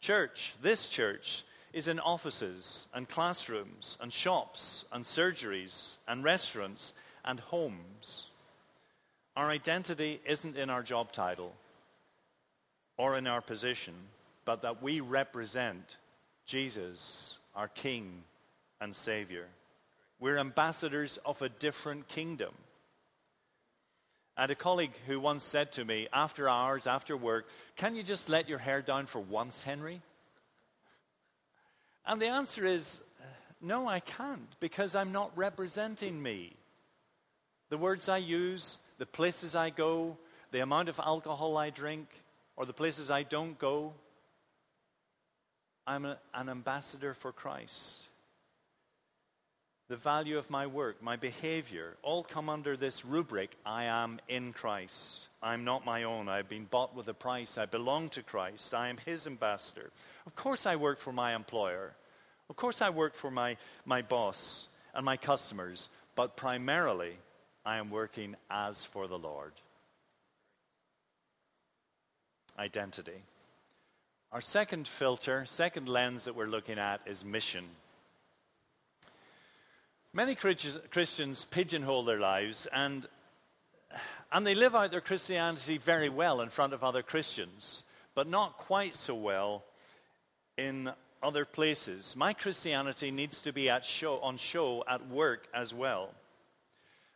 church, 0.00 0.54
this 0.62 0.88
church, 0.88 1.42
is 1.72 1.88
in 1.88 1.98
offices 1.98 2.86
and 2.94 3.08
classrooms 3.08 3.98
and 4.00 4.12
shops 4.12 4.84
and 4.92 5.02
surgeries 5.02 5.96
and 6.06 6.22
restaurants 6.22 6.94
and 7.28 7.38
homes. 7.38 8.26
Our 9.36 9.50
identity 9.50 10.20
isn't 10.24 10.56
in 10.56 10.70
our 10.70 10.82
job 10.82 11.12
title 11.12 11.52
or 12.96 13.16
in 13.16 13.28
our 13.28 13.42
position, 13.42 13.94
but 14.44 14.62
that 14.62 14.82
we 14.82 15.00
represent 15.00 15.98
Jesus, 16.46 17.36
our 17.54 17.68
King 17.68 18.24
and 18.80 18.96
Savior. 18.96 19.46
We're 20.18 20.38
ambassadors 20.38 21.18
of 21.24 21.40
a 21.42 21.50
different 21.50 22.08
kingdom. 22.08 22.54
Had 24.36 24.50
a 24.50 24.56
colleague 24.56 24.94
who 25.06 25.20
once 25.20 25.44
said 25.44 25.72
to 25.72 25.84
me, 25.84 26.08
after 26.12 26.48
hours, 26.48 26.86
after 26.86 27.16
work, 27.16 27.46
Can 27.76 27.94
you 27.94 28.02
just 28.02 28.28
let 28.28 28.48
your 28.48 28.58
hair 28.58 28.80
down 28.82 29.06
for 29.06 29.20
once, 29.20 29.62
Henry? 29.62 30.00
And 32.06 32.22
the 32.22 32.28
answer 32.28 32.64
is, 32.64 33.00
No, 33.60 33.86
I 33.86 34.00
can't, 34.00 34.48
because 34.60 34.94
I'm 34.94 35.12
not 35.12 35.36
representing 35.36 36.22
me. 36.22 36.54
The 37.70 37.78
words 37.78 38.08
I 38.08 38.18
use, 38.18 38.78
the 38.98 39.06
places 39.06 39.54
I 39.54 39.70
go, 39.70 40.16
the 40.50 40.60
amount 40.60 40.88
of 40.88 40.98
alcohol 40.98 41.56
I 41.56 41.70
drink, 41.70 42.08
or 42.56 42.66
the 42.66 42.72
places 42.72 43.10
I 43.10 43.22
don't 43.22 43.58
go. 43.58 43.92
I'm 45.86 46.04
a, 46.04 46.18
an 46.34 46.48
ambassador 46.48 47.14
for 47.14 47.32
Christ. 47.32 47.94
The 49.88 49.96
value 49.96 50.36
of 50.36 50.50
my 50.50 50.66
work, 50.66 51.02
my 51.02 51.16
behavior, 51.16 51.96
all 52.02 52.22
come 52.22 52.50
under 52.50 52.76
this 52.76 53.06
rubric 53.06 53.56
I 53.64 53.84
am 53.84 54.20
in 54.28 54.52
Christ. 54.52 55.28
I'm 55.42 55.64
not 55.64 55.86
my 55.86 56.02
own. 56.02 56.28
I've 56.28 56.48
been 56.48 56.66
bought 56.66 56.94
with 56.94 57.08
a 57.08 57.14
price. 57.14 57.56
I 57.56 57.64
belong 57.64 58.10
to 58.10 58.22
Christ. 58.22 58.74
I 58.74 58.88
am 58.88 58.98
his 59.06 59.26
ambassador. 59.26 59.90
Of 60.26 60.34
course, 60.34 60.66
I 60.66 60.76
work 60.76 60.98
for 60.98 61.12
my 61.12 61.34
employer. 61.34 61.94
Of 62.50 62.56
course, 62.56 62.82
I 62.82 62.90
work 62.90 63.14
for 63.14 63.30
my, 63.30 63.56
my 63.86 64.02
boss 64.02 64.68
and 64.94 65.06
my 65.06 65.16
customers. 65.16 65.88
But 66.14 66.36
primarily, 66.36 67.16
I 67.68 67.76
am 67.76 67.90
working 67.90 68.34
as 68.50 68.82
for 68.82 69.06
the 69.08 69.18
Lord. 69.18 69.52
Identity. 72.58 73.20
Our 74.32 74.40
second 74.40 74.88
filter, 74.88 75.44
second 75.44 75.86
lens 75.86 76.24
that 76.24 76.34
we're 76.34 76.46
looking 76.46 76.78
at 76.78 77.02
is 77.04 77.26
mission. 77.26 77.66
Many 80.14 80.34
Christians 80.34 81.44
pigeonhole 81.44 82.04
their 82.04 82.18
lives 82.18 82.66
and, 82.72 83.06
and 84.32 84.46
they 84.46 84.54
live 84.54 84.74
out 84.74 84.90
their 84.90 85.02
Christianity 85.02 85.76
very 85.76 86.08
well 86.08 86.40
in 86.40 86.48
front 86.48 86.72
of 86.72 86.82
other 86.82 87.02
Christians, 87.02 87.82
but 88.14 88.26
not 88.26 88.56
quite 88.56 88.94
so 88.94 89.14
well 89.14 89.62
in 90.56 90.90
other 91.22 91.44
places. 91.44 92.16
My 92.16 92.32
Christianity 92.32 93.10
needs 93.10 93.42
to 93.42 93.52
be 93.52 93.68
at 93.68 93.84
show, 93.84 94.20
on 94.20 94.38
show 94.38 94.84
at 94.88 95.06
work 95.08 95.48
as 95.52 95.74
well. 95.74 96.14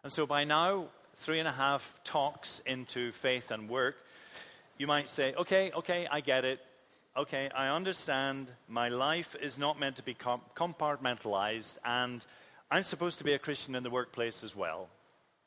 And 0.05 0.13
so 0.13 0.27
by 0.27 0.43
now, 0.43 0.87
three 1.15 1.39
and 1.39 1.47
a 1.47 1.53
half 1.53 2.01
talks 2.03 2.61
into 2.67 3.13
faith 3.13 3.53
and 3.53 3.69
work, 3.69 3.97
you 4.77 4.89
might 4.89 5.09
say, 5.09 5.33
okay, 5.35 5.71
okay, 5.77 6.09
I 6.11 6.21
get 6.21 6.45
it. 6.45 6.59
Okay, 7.17 7.49
I 7.55 7.69
understand 7.69 8.49
my 8.69 8.89
life 8.89 9.37
is 9.41 9.59
not 9.59 9.79
meant 9.79 9.97
to 9.97 10.03
be 10.03 10.15
compartmentalized, 10.15 11.79
and 11.85 12.25
I'm 12.71 12.83
supposed 12.83 13.19
to 13.19 13.25
be 13.25 13.35
a 13.35 13.39
Christian 13.39 13.77
in 13.77 13.85
the 13.85 13.91
workplace 13.91 14.43
as 14.43 14.57
well. 14.57 14.89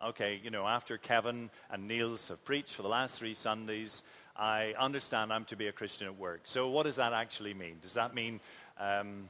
Okay, 0.01 0.39
you 0.41 0.51
know, 0.51 0.65
after 0.65 0.97
Kevin 0.97 1.49
and 1.69 1.87
Niels 1.87 2.29
have 2.29 2.45
preached 2.45 2.75
for 2.75 2.83
the 2.83 2.87
last 2.87 3.19
three 3.19 3.33
Sundays, 3.33 4.03
I 4.37 4.73
understand 4.77 5.33
I'm 5.33 5.45
to 5.45 5.57
be 5.57 5.67
a 5.67 5.71
Christian 5.73 6.07
at 6.07 6.17
work. 6.17 6.41
So, 6.43 6.69
what 6.69 6.83
does 6.83 6.97
that 6.97 7.11
actually 7.11 7.53
mean? 7.53 7.77
Does 7.81 7.95
that 7.95 8.13
mean 8.13 8.39
um, 8.79 9.29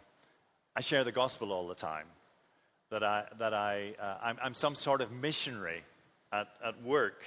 I 0.75 0.81
share 0.81 1.03
the 1.03 1.11
gospel 1.11 1.51
all 1.51 1.67
the 1.67 1.75
time? 1.75 2.05
That, 2.95 3.03
I, 3.03 3.25
that 3.39 3.53
I, 3.53 3.93
uh, 4.01 4.15
I'm, 4.23 4.37
I'm 4.41 4.53
some 4.53 4.73
sort 4.73 5.01
of 5.01 5.11
missionary 5.11 5.83
at, 6.31 6.47
at 6.63 6.81
work. 6.81 7.23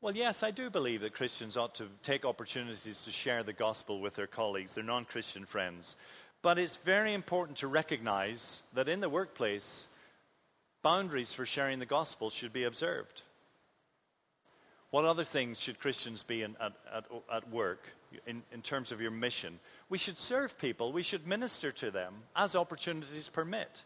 Well, 0.00 0.16
yes, 0.16 0.42
I 0.42 0.52
do 0.52 0.70
believe 0.70 1.02
that 1.02 1.12
Christians 1.12 1.58
ought 1.58 1.74
to 1.74 1.84
take 2.02 2.24
opportunities 2.24 3.02
to 3.04 3.12
share 3.12 3.42
the 3.42 3.52
gospel 3.52 4.00
with 4.00 4.14
their 4.14 4.26
colleagues, 4.26 4.74
their 4.74 4.84
non 4.84 5.04
Christian 5.04 5.44
friends. 5.44 5.96
But 6.40 6.58
it's 6.58 6.78
very 6.78 7.12
important 7.12 7.58
to 7.58 7.66
recognize 7.66 8.62
that 8.72 8.88
in 8.88 9.00
the 9.00 9.10
workplace, 9.10 9.88
boundaries 10.80 11.34
for 11.34 11.44
sharing 11.44 11.78
the 11.78 11.84
gospel 11.84 12.30
should 12.30 12.54
be 12.54 12.64
observed. 12.64 13.20
What 14.88 15.04
other 15.04 15.24
things 15.24 15.60
should 15.60 15.78
Christians 15.78 16.22
be 16.22 16.42
in, 16.42 16.56
at, 16.58 16.72
at, 16.90 17.04
at 17.30 17.50
work 17.50 17.86
in, 18.26 18.42
in 18.50 18.62
terms 18.62 18.92
of 18.92 19.00
your 19.02 19.10
mission? 19.10 19.60
We 19.90 19.98
should 19.98 20.16
serve 20.16 20.56
people, 20.56 20.90
we 20.90 21.02
should 21.02 21.26
minister 21.26 21.70
to 21.72 21.90
them 21.90 22.14
as 22.34 22.56
opportunities 22.56 23.28
permit. 23.28 23.84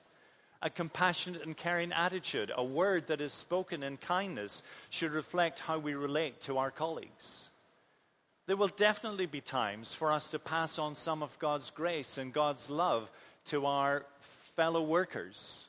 A 0.65 0.71
compassionate 0.71 1.45
and 1.45 1.57
caring 1.57 1.93
attitude, 1.93 2.51
a 2.57 2.65
word 2.65 3.07
that 3.07 3.21
is 3.21 3.33
spoken 3.33 3.85
in 3.85 3.99
kindness, 3.99 4.63
should 4.91 5.13
reflect 5.13 5.61
how 5.61 5.79
we 5.79 5.95
relate 5.95 6.41
to 6.43 6.59
our 6.59 6.73
colleagues. 6.73 7.49
There 8.47 8.57
will 8.57 8.69
definitely 8.69 9.27
be 9.27 9.41
times 9.41 9.95
for 9.95 10.11
us 10.11 10.31
to 10.31 10.39
pass 10.39 10.79
on 10.79 10.95
some 10.95 11.23
of 11.23 11.39
God's 11.39 11.71
grace 11.71 12.19
and 12.19 12.33
God's 12.33 12.71
love 12.71 13.11
to 13.47 13.67
our 13.67 14.05
fellow 14.57 14.83
workers. 14.83 15.65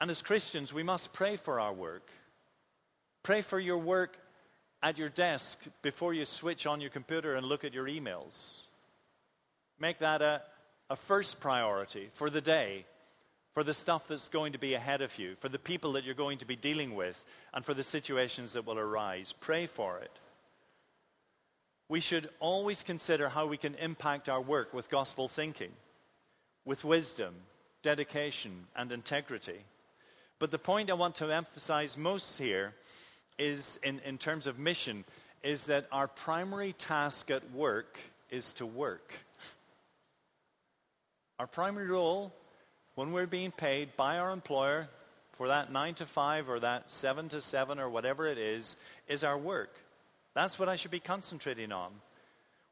And 0.00 0.10
as 0.10 0.22
Christians, 0.22 0.72
we 0.72 0.82
must 0.82 1.12
pray 1.12 1.36
for 1.36 1.58
our 1.58 1.72
work. 1.72 2.08
Pray 3.22 3.40
for 3.42 3.58
your 3.58 3.78
work 3.78 4.16
at 4.82 4.98
your 4.98 5.08
desk 5.08 5.64
before 5.82 6.14
you 6.14 6.24
switch 6.24 6.66
on 6.66 6.80
your 6.80 6.90
computer 6.90 7.34
and 7.34 7.46
look 7.46 7.64
at 7.64 7.74
your 7.74 7.86
emails. 7.86 8.60
Make 9.80 9.98
that 9.98 10.22
a, 10.22 10.42
a 10.90 10.96
first 10.96 11.40
priority 11.40 12.08
for 12.12 12.30
the 12.30 12.40
day, 12.40 12.84
for 13.52 13.64
the 13.64 13.74
stuff 13.74 14.08
that's 14.08 14.28
going 14.28 14.52
to 14.52 14.58
be 14.58 14.74
ahead 14.74 15.02
of 15.02 15.18
you, 15.18 15.34
for 15.40 15.48
the 15.48 15.58
people 15.58 15.92
that 15.92 16.04
you're 16.04 16.14
going 16.14 16.38
to 16.38 16.46
be 16.46 16.56
dealing 16.56 16.94
with, 16.94 17.24
and 17.52 17.64
for 17.64 17.74
the 17.74 17.82
situations 17.82 18.52
that 18.52 18.66
will 18.66 18.78
arise. 18.78 19.34
Pray 19.40 19.66
for 19.66 19.98
it. 19.98 20.12
We 21.88 22.00
should 22.00 22.28
always 22.38 22.82
consider 22.82 23.28
how 23.28 23.46
we 23.46 23.56
can 23.56 23.74
impact 23.76 24.28
our 24.28 24.40
work 24.40 24.74
with 24.74 24.90
gospel 24.90 25.28
thinking, 25.28 25.72
with 26.64 26.84
wisdom, 26.84 27.34
dedication, 27.82 28.66
and 28.76 28.92
integrity. 28.92 29.60
But 30.38 30.50
the 30.50 30.58
point 30.58 30.90
I 30.90 30.94
want 30.94 31.16
to 31.16 31.32
emphasize 31.32 31.96
most 31.96 32.38
here 32.38 32.74
is, 33.38 33.78
in, 33.82 34.00
in 34.04 34.18
terms 34.18 34.46
of 34.46 34.58
mission, 34.58 35.04
is 35.42 35.64
that 35.64 35.86
our 35.90 36.08
primary 36.08 36.72
task 36.74 37.30
at 37.30 37.50
work 37.52 37.98
is 38.30 38.52
to 38.52 38.66
work. 38.66 39.14
Our 41.38 41.46
primary 41.46 41.86
role 41.86 42.32
when 42.96 43.12
we're 43.12 43.26
being 43.26 43.52
paid 43.52 43.96
by 43.96 44.18
our 44.18 44.32
employer 44.32 44.88
for 45.36 45.48
that 45.48 45.70
9 45.70 45.94
to 45.94 46.06
5 46.06 46.50
or 46.50 46.58
that 46.60 46.90
7 46.90 47.28
to 47.28 47.40
7 47.40 47.78
or 47.78 47.88
whatever 47.88 48.26
it 48.26 48.38
is, 48.38 48.74
is 49.06 49.22
our 49.22 49.38
work. 49.38 49.72
That's 50.34 50.58
what 50.58 50.68
I 50.68 50.74
should 50.74 50.90
be 50.90 50.98
concentrating 50.98 51.70
on. 51.70 51.92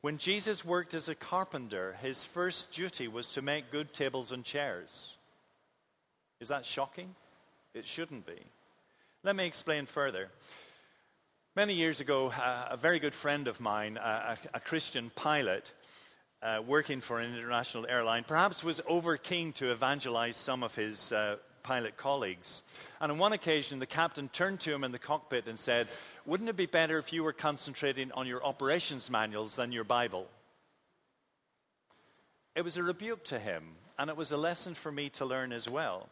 When 0.01 0.19
Jesus 0.19 0.65
worked 0.65 0.95
as 0.95 1.09
a 1.09 1.15
carpenter, 1.15 1.97
his 2.03 2.25
first 2.25 2.73
duty 2.73 3.07
was 3.07 3.29
to 3.35 3.43
make 3.43 3.71
good 3.71 3.93
tables 3.93 4.33
and 4.33 4.45
chairs. 4.45 5.15
Is 6.41 6.49
that 6.49 6.67
shocking? 6.67 7.15
It 7.73 7.87
shouldn't 7.87 8.27
be. 8.27 8.41
Let 9.23 9.37
me 9.37 9.47
explain 9.47 9.87
further. 9.87 10.29
Many 11.55 11.75
years 11.75 12.01
ago, 12.01 12.33
a 12.69 12.77
very 12.77 12.99
good 12.99 13.15
friend 13.15 13.47
of 13.47 13.61
mine, 13.61 13.97
a, 13.97 14.61
Christian 14.65 15.11
pilot, 15.15 15.73
uh, 16.43 16.63
working 16.67 17.01
for 17.01 17.21
an 17.21 17.35
international 17.35 17.87
airline, 17.89 18.25
perhaps 18.25 18.63
was 18.63 18.81
over 18.87 19.17
keen 19.17 19.53
to 19.55 19.73
evangelize 19.73 20.37
some 20.37 20.63
of 20.63 20.75
his 20.75 21.13
uh, 21.13 21.37
pilot 21.63 21.97
colleagues. 21.97 22.63
And 23.01 23.13
on 23.13 23.19
one 23.19 23.33
occasion, 23.33 23.79
the 23.79 23.87
captain 23.87 24.29
turned 24.29 24.61
to 24.61 24.75
him 24.75 24.85
in 24.85 24.93
the 24.93 24.99
cockpit 24.99 25.47
and 25.49 25.59
said, 25.59 25.89
Wouldn't 26.25 26.49
it 26.49 26.57
be 26.57 26.67
better 26.67 26.99
if 26.99 27.13
you 27.13 27.25
were 27.25 27.33
concentrating 27.33 28.13
on 28.13 28.27
your 28.27 28.45
operations 28.45 29.11
manuals 29.11 29.57
than 29.57 29.73
your 29.73 29.85
Bible? 29.85 30.29
It 32.55 32.65
was 32.65 32.77
a 32.79 32.83
rebuke 32.83 33.25
to 33.25 33.39
him, 33.39 33.65
and 33.99 34.09
it 34.09 34.17
was 34.17 34.33
a 34.33 34.37
lesson 34.37 34.75
for 34.75 34.91
me 34.91 35.11
to 35.11 35.27
learn 35.27 35.53
as 35.53 35.69
well. 35.69 36.09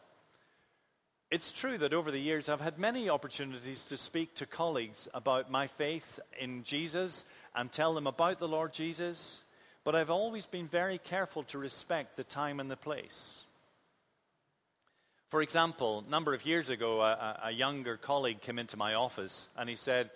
It's 1.31 1.51
true 1.51 1.77
that 1.79 1.93
over 1.93 2.11
the 2.11 2.19
years 2.19 2.49
I've 2.49 2.61
had 2.61 2.77
many 2.77 3.09
opportunities 3.09 3.81
to 3.83 3.97
speak 3.97 4.35
to 4.35 4.45
colleagues 4.45 5.07
about 5.11 5.49
my 5.49 5.65
faith 5.65 6.19
in 6.39 6.63
Jesus 6.63 7.25
and 7.55 7.71
tell 7.71 7.95
them 7.95 8.05
about 8.05 8.37
the 8.37 8.47
Lord 8.47 8.73
Jesus, 8.73 9.41
but 9.85 9.95
I've 9.95 10.09
always 10.09 10.47
been 10.47 10.67
very 10.67 10.97
careful 10.97 11.43
to 11.43 11.59
respect 11.59 12.17
the 12.17 12.23
time 12.23 12.59
and 12.59 12.69
the 12.69 12.75
place. 12.75 13.45
For 15.29 15.41
example, 15.41 16.03
a 16.05 16.09
number 16.09 16.33
of 16.33 16.45
years 16.45 16.69
ago, 16.69 17.01
a, 17.01 17.39
a, 17.45 17.51
younger 17.51 17.95
colleague 17.95 18.41
came 18.41 18.57
into 18.57 18.77
my 18.77 18.95
office 18.95 19.47
and 19.57 19.69
he 19.69 19.75
said, 19.75 20.09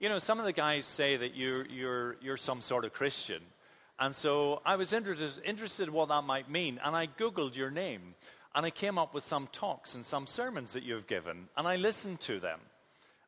You 0.00 0.08
know, 0.08 0.18
some 0.18 0.38
of 0.38 0.46
the 0.46 0.52
guys 0.52 0.86
say 0.86 1.16
that 1.16 1.34
you're, 1.34 1.66
you're, 1.66 2.16
you're 2.22 2.36
some 2.36 2.60
sort 2.62 2.84
of 2.84 2.92
Christian. 2.94 3.42
And 3.98 4.14
so 4.14 4.62
I 4.64 4.76
was 4.76 4.92
interested, 4.92 5.30
interested 5.44 5.88
in 5.88 5.92
what 5.92 6.08
that 6.08 6.24
might 6.24 6.50
mean, 6.50 6.80
and 6.82 6.96
I 6.96 7.06
Googled 7.06 7.54
your 7.54 7.70
name. 7.70 8.14
And 8.54 8.66
I 8.66 8.70
came 8.70 8.98
up 8.98 9.14
with 9.14 9.24
some 9.24 9.48
talks 9.52 9.94
and 9.94 10.04
some 10.04 10.26
sermons 10.26 10.74
that 10.74 10.82
you've 10.82 11.06
given, 11.06 11.48
and 11.56 11.66
I 11.66 11.76
listened 11.76 12.20
to 12.20 12.40
them. 12.40 12.60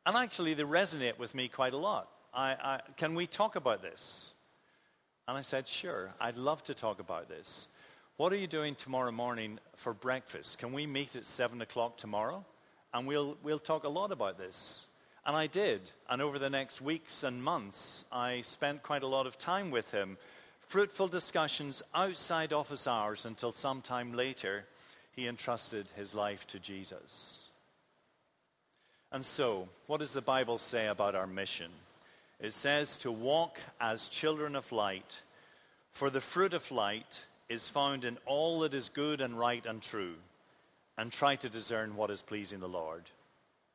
And 0.05 0.15
actually, 0.15 0.53
they 0.53 0.63
resonate 0.63 1.17
with 1.17 1.33
me 1.33 1.47
quite 1.47 1.73
a 1.73 1.77
lot. 1.77 2.09
I, 2.33 2.51
I, 2.51 2.79
can 2.97 3.15
we 3.15 3.25
talk 3.25 3.55
about 3.55 3.81
this? 3.81 4.29
And 5.27 5.37
I 5.37 5.41
said, 5.41 5.67
Sure, 5.67 6.11
I'd 6.19 6.37
love 6.37 6.63
to 6.65 6.73
talk 6.73 6.99
about 6.99 7.29
this. 7.29 7.67
What 8.17 8.31
are 8.31 8.37
you 8.37 8.47
doing 8.47 8.75
tomorrow 8.75 9.11
morning 9.11 9.59
for 9.75 9.93
breakfast? 9.93 10.59
Can 10.59 10.71
we 10.71 10.85
meet 10.85 11.15
at 11.15 11.25
7 11.25 11.61
o'clock 11.61 11.97
tomorrow? 11.97 12.45
And 12.93 13.05
we'll, 13.05 13.37
we'll 13.43 13.59
talk 13.59 13.83
a 13.83 13.89
lot 13.89 14.13
about 14.13 14.37
this. 14.37 14.85
And 15.25 15.35
I 15.35 15.47
did. 15.47 15.89
And 16.09 16.21
over 16.21 16.39
the 16.39 16.49
next 16.49 16.79
weeks 16.79 17.23
and 17.23 17.43
months, 17.43 18.05
I 18.11 18.41
spent 18.41 18.83
quite 18.83 19.03
a 19.03 19.07
lot 19.07 19.27
of 19.27 19.37
time 19.37 19.69
with 19.69 19.91
him. 19.91 20.17
Fruitful 20.67 21.09
discussions 21.09 21.83
outside 21.93 22.53
office 22.53 22.87
hours 22.87 23.25
until 23.25 23.51
sometime 23.51 24.13
later, 24.13 24.65
he 25.11 25.27
entrusted 25.27 25.87
his 25.95 26.15
life 26.15 26.47
to 26.47 26.59
Jesus. 26.59 27.39
And 29.11 29.25
so, 29.25 29.67
what 29.87 29.99
does 29.99 30.13
the 30.13 30.21
Bible 30.21 30.57
say 30.57 30.87
about 30.87 31.15
our 31.15 31.27
mission? 31.27 31.71
It 32.39 32.53
says 32.53 32.97
to 32.97 33.11
walk 33.11 33.59
as 33.79 34.07
children 34.07 34.55
of 34.55 34.71
light, 34.71 35.21
for 35.91 36.09
the 36.09 36.21
fruit 36.21 36.53
of 36.53 36.69
light 36.71 37.23
is 37.47 37.67
found 37.67 38.03
in 38.03 38.17
all 38.25 38.59
that 38.61 38.73
is 38.73 38.89
good 38.89 39.21
and 39.21 39.39
right 39.39 39.65
and 39.65 39.81
true, 39.81 40.15
and 40.97 41.11
try 41.11 41.35
to 41.37 41.49
discern 41.49 41.95
what 41.95 42.11
is 42.11 42.21
pleasing 42.21 42.59
the 42.59 42.67
Lord. 42.67 43.03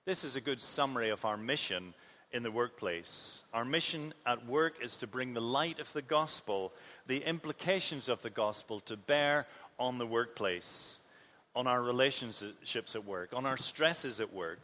This 0.04 0.24
is 0.24 0.36
a 0.36 0.40
good 0.40 0.60
summary 0.60 1.10
of 1.10 1.24
our 1.24 1.36
mission 1.36 1.94
in 2.32 2.42
the 2.42 2.50
workplace. 2.50 3.40
Our 3.52 3.64
mission 3.64 4.14
at 4.26 4.46
work 4.46 4.74
is 4.82 4.96
to 4.96 5.06
bring 5.06 5.34
the 5.34 5.40
light 5.40 5.78
of 5.78 5.92
the 5.92 6.02
gospel, 6.02 6.72
the 7.06 7.24
implications 7.24 8.08
of 8.08 8.22
the 8.22 8.30
gospel, 8.30 8.80
to 8.80 8.96
bear 8.96 9.46
on 9.78 9.98
the 9.98 10.06
workplace, 10.06 10.98
on 11.56 11.66
our 11.66 11.82
relationships 11.82 12.94
at 12.94 13.04
work, 13.04 13.30
on 13.32 13.46
our 13.46 13.56
stresses 13.56 14.20
at 14.20 14.32
work, 14.32 14.60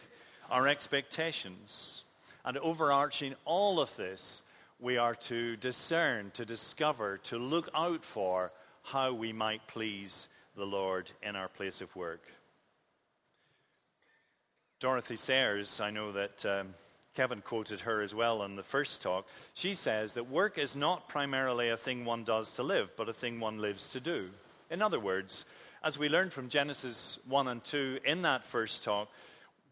our 0.50 0.68
expectations. 0.68 2.04
And 2.46 2.56
overarching 2.58 3.34
all 3.44 3.80
of 3.80 3.94
this, 3.96 4.42
we 4.78 4.98
are 4.98 5.16
to 5.16 5.56
discern, 5.56 6.30
to 6.34 6.44
discover, 6.44 7.18
to 7.24 7.38
look 7.38 7.68
out 7.74 8.04
for 8.04 8.52
how 8.84 9.12
we 9.12 9.32
might 9.32 9.66
please 9.66 10.28
the 10.56 10.64
Lord 10.64 11.10
in 11.24 11.34
our 11.34 11.48
place 11.48 11.80
of 11.80 11.94
work. 11.96 12.22
Dorothy 14.78 15.16
Sayers, 15.16 15.80
I 15.80 15.90
know 15.90 16.12
that 16.12 16.46
um, 16.46 16.74
Kevin 17.16 17.40
quoted 17.40 17.80
her 17.80 18.00
as 18.00 18.14
well 18.14 18.44
in 18.44 18.54
the 18.54 18.62
first 18.62 19.02
talk. 19.02 19.26
She 19.54 19.74
says 19.74 20.14
that 20.14 20.30
work 20.30 20.56
is 20.56 20.76
not 20.76 21.08
primarily 21.08 21.70
a 21.70 21.76
thing 21.76 22.04
one 22.04 22.22
does 22.22 22.52
to 22.52 22.62
live, 22.62 22.90
but 22.96 23.08
a 23.08 23.12
thing 23.12 23.40
one 23.40 23.58
lives 23.58 23.88
to 23.88 24.00
do. 24.00 24.28
In 24.70 24.82
other 24.82 25.00
words, 25.00 25.46
as 25.82 25.98
we 25.98 26.08
learned 26.08 26.32
from 26.32 26.48
Genesis 26.48 27.18
1 27.26 27.48
and 27.48 27.64
2 27.64 28.00
in 28.04 28.22
that 28.22 28.44
first 28.44 28.84
talk, 28.84 29.08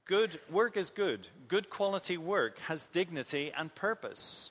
good 0.07 0.39
work 0.51 0.77
is 0.77 0.91
good. 0.91 1.29
Good 1.49 1.71
quality 1.71 2.17
work 2.17 2.59
has 2.61 2.87
dignity 2.87 3.53
and 3.57 3.75
purpose 3.75 4.51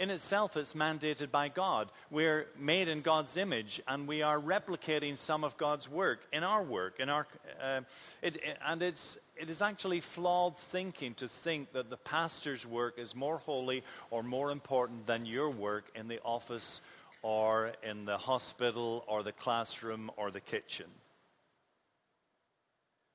in 0.00 0.08
itself 0.08 0.56
it's 0.56 0.72
mandated 0.72 1.30
by 1.30 1.48
God. 1.48 1.90
We're 2.10 2.46
made 2.58 2.88
in 2.88 3.02
God's 3.02 3.36
image, 3.36 3.82
and 3.86 4.08
we 4.08 4.22
are 4.22 4.40
replicating 4.40 5.16
some 5.16 5.44
of 5.44 5.58
God's 5.58 5.90
work 5.90 6.20
in 6.32 6.42
our 6.42 6.62
work. 6.62 6.98
In 6.98 7.10
our, 7.10 7.26
uh, 7.62 7.82
it, 8.22 8.42
and 8.66 8.80
it's, 8.80 9.18
it 9.36 9.50
is 9.50 9.60
actually 9.60 10.00
flawed 10.00 10.56
thinking 10.56 11.12
to 11.14 11.28
think 11.28 11.74
that 11.74 11.90
the 11.90 11.98
pastor's 11.98 12.66
work 12.66 12.98
is 12.98 13.14
more 13.14 13.38
holy 13.38 13.84
or 14.10 14.22
more 14.22 14.50
important 14.50 15.06
than 15.06 15.26
your 15.26 15.50
work 15.50 15.84
in 15.94 16.08
the 16.08 16.18
office 16.24 16.80
or 17.20 17.72
in 17.82 18.06
the 18.06 18.16
hospital 18.16 19.04
or 19.06 19.22
the 19.22 19.32
classroom 19.32 20.10
or 20.16 20.30
the 20.30 20.40
kitchen. 20.40 20.86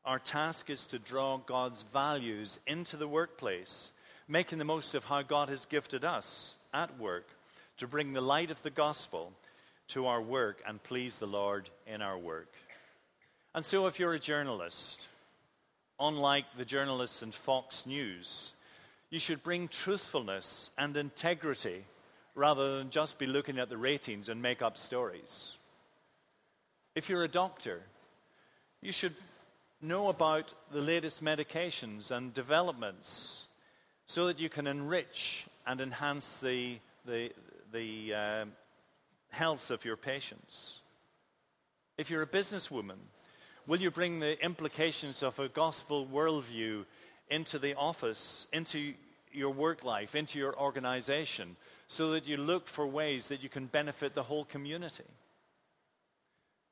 Our 0.05 0.19
task 0.19 0.69
is 0.69 0.85
to 0.87 0.99
draw 0.99 1.37
God's 1.37 1.81
values 1.81 2.59
into 2.67 2.95
the 2.95 3.07
workplace, 3.07 3.91
making 4.27 4.59
the 4.59 4.65
most 4.65 4.93
of 4.93 5.05
how 5.05 5.23
God 5.23 5.49
has 5.49 5.65
gifted 5.65 6.05
us 6.05 6.53
at 6.71 6.99
work 6.99 7.27
to 7.77 7.87
bring 7.87 8.13
the 8.13 8.21
light 8.21 8.51
of 8.51 8.61
the 8.61 8.69
gospel 8.69 9.33
to 9.89 10.05
our 10.05 10.21
work 10.21 10.61
and 10.67 10.81
please 10.83 11.17
the 11.17 11.25
Lord 11.25 11.69
in 11.87 12.03
our 12.03 12.19
work. 12.19 12.53
And 13.55 13.65
so, 13.65 13.87
if 13.87 13.99
you're 13.99 14.13
a 14.13 14.19
journalist, 14.19 15.07
unlike 15.99 16.45
the 16.55 16.65
journalists 16.65 17.23
in 17.23 17.31
Fox 17.31 17.87
News, 17.87 18.51
you 19.09 19.17
should 19.17 19.41
bring 19.41 19.67
truthfulness 19.67 20.69
and 20.77 20.95
integrity 20.97 21.83
rather 22.35 22.77
than 22.77 22.91
just 22.91 23.17
be 23.17 23.25
looking 23.25 23.57
at 23.57 23.69
the 23.69 23.77
ratings 23.77 24.29
and 24.29 24.39
make 24.39 24.61
up 24.61 24.77
stories. 24.77 25.53
If 26.93 27.09
you're 27.09 27.23
a 27.23 27.27
doctor, 27.27 27.81
you 28.81 28.91
should 28.91 29.15
know 29.81 30.09
about 30.09 30.53
the 30.71 30.81
latest 30.81 31.23
medications 31.23 32.11
and 32.11 32.33
developments 32.33 33.47
so 34.07 34.27
that 34.27 34.39
you 34.39 34.49
can 34.49 34.67
enrich 34.67 35.45
and 35.65 35.81
enhance 35.81 36.39
the, 36.39 36.79
the, 37.05 37.31
the 37.71 38.13
uh, 38.13 38.45
health 39.29 39.71
of 39.71 39.85
your 39.85 39.97
patients? 39.97 40.79
If 41.97 42.09
you're 42.09 42.21
a 42.21 42.27
businesswoman, 42.27 42.97
will 43.67 43.79
you 43.79 43.91
bring 43.91 44.19
the 44.19 44.43
implications 44.43 45.23
of 45.23 45.39
a 45.39 45.49
gospel 45.49 46.07
worldview 46.11 46.85
into 47.29 47.57
the 47.57 47.75
office, 47.75 48.47
into 48.53 48.93
your 49.31 49.51
work 49.51 49.83
life, 49.83 50.15
into 50.15 50.39
your 50.39 50.57
organization, 50.59 51.55
so 51.87 52.11
that 52.11 52.27
you 52.27 52.37
look 52.37 52.67
for 52.67 52.85
ways 52.85 53.27
that 53.27 53.43
you 53.43 53.49
can 53.49 53.65
benefit 53.67 54.13
the 54.13 54.23
whole 54.23 54.45
community? 54.45 55.03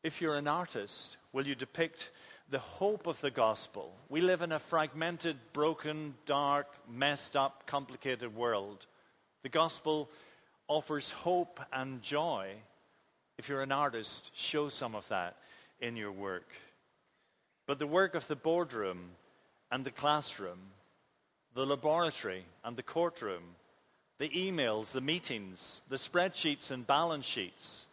If 0.03 0.21
you're 0.21 0.35
an 0.35 0.47
artist, 0.47 1.17
will 1.31 1.47
you 1.47 1.55
depict 1.55 2.11
the 2.53 2.59
hope 2.59 3.07
of 3.07 3.19
the 3.19 3.31
gospel. 3.31 3.91
We 4.09 4.21
live 4.21 4.43
in 4.43 4.51
a 4.51 4.59
fragmented, 4.59 5.37
broken, 5.53 6.13
dark, 6.27 6.67
messed 6.87 7.35
up, 7.35 7.65
complicated 7.65 8.35
world. 8.35 8.85
The 9.41 9.49
gospel 9.49 10.07
offers 10.67 11.09
hope 11.09 11.59
and 11.73 12.03
joy. 12.03 12.51
If 13.39 13.49
you're 13.49 13.63
an 13.63 13.71
artist, 13.71 14.33
show 14.35 14.69
some 14.69 14.93
of 14.93 15.07
that 15.07 15.37
in 15.81 15.97
your 15.97 16.11
work. 16.11 16.47
But 17.65 17.79
the 17.79 17.87
work 17.87 18.13
of 18.13 18.27
the 18.27 18.35
boardroom 18.35 18.99
and 19.71 19.83
the 19.83 19.89
classroom, 19.89 20.59
the 21.55 21.65
laboratory 21.65 22.45
and 22.63 22.77
the 22.77 22.83
courtroom, 22.83 23.55
the 24.19 24.29
emails, 24.29 24.91
the 24.91 25.01
meetings, 25.01 25.81
the 25.87 25.95
spreadsheets 25.95 26.69
and 26.69 26.85
balance 26.85 27.25
sheets, 27.25 27.87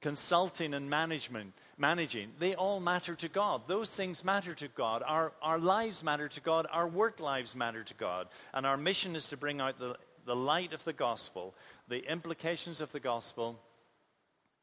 consulting 0.00 0.72
and 0.72 0.88
management, 0.88 1.52
managing, 1.82 2.30
they 2.38 2.54
all 2.54 2.80
matter 2.80 3.14
to 3.16 3.28
God. 3.28 3.62
Those 3.66 3.94
things 3.94 4.24
matter 4.24 4.54
to 4.54 4.68
God. 4.68 5.02
Our, 5.04 5.32
our 5.42 5.58
lives 5.58 6.04
matter 6.04 6.28
to 6.28 6.40
God. 6.40 6.66
Our 6.70 6.88
work 6.88 7.18
lives 7.18 7.56
matter 7.56 7.82
to 7.82 7.94
God. 7.94 8.28
And 8.54 8.64
our 8.64 8.76
mission 8.76 9.16
is 9.16 9.28
to 9.28 9.36
bring 9.36 9.60
out 9.60 9.78
the, 9.80 9.96
the 10.24 10.36
light 10.36 10.72
of 10.72 10.84
the 10.84 10.92
gospel, 10.92 11.52
the 11.88 12.08
implications 12.10 12.80
of 12.80 12.92
the 12.92 13.00
gospel 13.00 13.58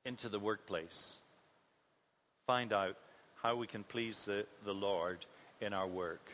into 0.06 0.30
the 0.30 0.40
workplace. 0.40 1.18
Find 2.48 2.72
out 2.72 2.96
how 3.44 3.58
we 3.58 3.68
can 3.68 3.84
please 3.84 4.24
the, 4.24 4.46
the 4.64 4.74
Lord 4.74 5.26
in 5.60 5.74
our 5.74 5.88
work. 5.88 6.32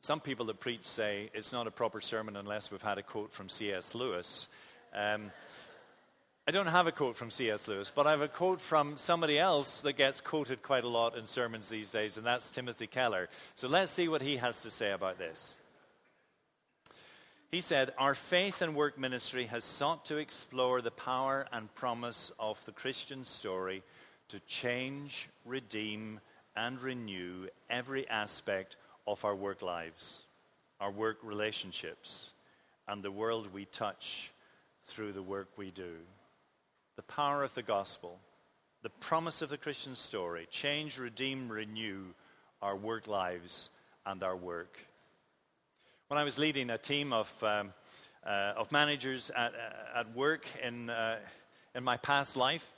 Some 0.00 0.20
people 0.20 0.46
that 0.46 0.58
preach 0.58 0.84
say 0.84 1.30
it's 1.34 1.52
not 1.52 1.66
a 1.66 1.70
proper 1.70 2.00
sermon 2.00 2.36
unless 2.36 2.70
we've 2.70 2.80
had 2.80 2.96
a 2.96 3.02
quote 3.02 3.32
from 3.32 3.50
C.S. 3.50 3.94
Lewis. 3.94 4.48
Um, 4.94 5.30
I 6.48 6.52
don't 6.52 6.68
have 6.68 6.86
a 6.86 6.92
quote 6.92 7.16
from 7.16 7.32
C.S. 7.32 7.66
Lewis, 7.66 7.90
but 7.92 8.06
I 8.06 8.12
have 8.12 8.20
a 8.20 8.28
quote 8.28 8.60
from 8.60 8.96
somebody 8.96 9.36
else 9.36 9.80
that 9.80 9.94
gets 9.94 10.20
quoted 10.20 10.62
quite 10.62 10.84
a 10.84 10.88
lot 10.88 11.18
in 11.18 11.26
sermons 11.26 11.68
these 11.68 11.90
days, 11.90 12.16
and 12.16 12.24
that's 12.24 12.50
Timothy 12.50 12.86
Keller. 12.86 13.28
So 13.56 13.66
let's 13.66 13.90
see 13.90 14.06
what 14.06 14.22
he 14.22 14.36
has 14.36 14.60
to 14.60 14.70
say 14.70 14.92
about 14.92 15.18
this. 15.18 15.56
He 17.50 17.60
said, 17.60 17.92
Our 17.98 18.14
faith 18.14 18.62
and 18.62 18.76
work 18.76 18.96
ministry 18.96 19.46
has 19.46 19.64
sought 19.64 20.04
to 20.04 20.18
explore 20.18 20.80
the 20.80 20.92
power 20.92 21.48
and 21.52 21.74
promise 21.74 22.30
of 22.38 22.64
the 22.64 22.70
Christian 22.70 23.24
story 23.24 23.82
to 24.28 24.38
change, 24.46 25.28
redeem, 25.44 26.20
and 26.54 26.80
renew 26.80 27.48
every 27.68 28.08
aspect 28.08 28.76
of 29.04 29.24
our 29.24 29.34
work 29.34 29.62
lives, 29.62 30.22
our 30.80 30.92
work 30.92 31.18
relationships, 31.24 32.30
and 32.86 33.02
the 33.02 33.10
world 33.10 33.52
we 33.52 33.64
touch 33.64 34.30
through 34.84 35.10
the 35.10 35.22
work 35.22 35.48
we 35.56 35.72
do. 35.72 35.90
The 36.96 37.02
power 37.02 37.42
of 37.42 37.54
the 37.54 37.62
gospel, 37.62 38.18
the 38.82 38.90
promise 38.90 39.42
of 39.42 39.50
the 39.50 39.58
Christian 39.58 39.94
story 39.94 40.46
change, 40.50 40.98
redeem, 40.98 41.48
renew 41.48 42.06
our 42.60 42.74
work 42.74 43.06
lives 43.06 43.70
and 44.04 44.22
our 44.22 44.36
work. 44.36 44.78
When 46.08 46.18
I 46.18 46.24
was 46.24 46.38
leading 46.38 46.70
a 46.70 46.78
team 46.78 47.12
of, 47.12 47.42
um, 47.42 47.72
uh, 48.24 48.54
of 48.56 48.72
managers 48.72 49.30
at, 49.30 49.52
uh, 49.54 49.98
at 50.00 50.16
work 50.16 50.46
in, 50.62 50.90
uh, 50.90 51.18
in 51.74 51.84
my 51.84 51.96
past 51.96 52.36
life, 52.36 52.72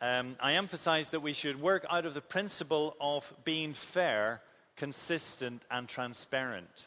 um, 0.00 0.36
I 0.40 0.54
emphasized 0.54 1.12
that 1.12 1.20
we 1.20 1.32
should 1.32 1.60
work 1.60 1.86
out 1.90 2.04
of 2.04 2.14
the 2.14 2.20
principle 2.20 2.96
of 3.00 3.32
being 3.44 3.72
fair 3.72 4.40
consistent, 4.76 5.62
and 5.70 5.88
transparent. 5.88 6.86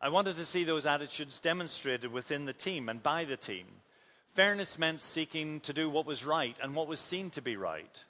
I 0.00 0.08
wanted 0.08 0.36
to 0.36 0.44
see 0.44 0.64
those 0.64 0.86
attitudes 0.86 1.40
demonstrated 1.40 2.12
within 2.12 2.44
the 2.44 2.52
team 2.52 2.88
and 2.88 3.02
by 3.02 3.24
the 3.24 3.36
team. 3.36 3.66
Fairness 4.38 4.78
meant 4.78 5.00
seeking 5.00 5.58
to 5.62 5.72
do 5.72 5.90
what 5.90 6.06
was 6.06 6.24
right 6.24 6.56
and 6.62 6.72
what 6.72 6.86
was 6.86 7.00
seen 7.00 7.28
to 7.30 7.42
be 7.42 7.56
right. 7.56 8.04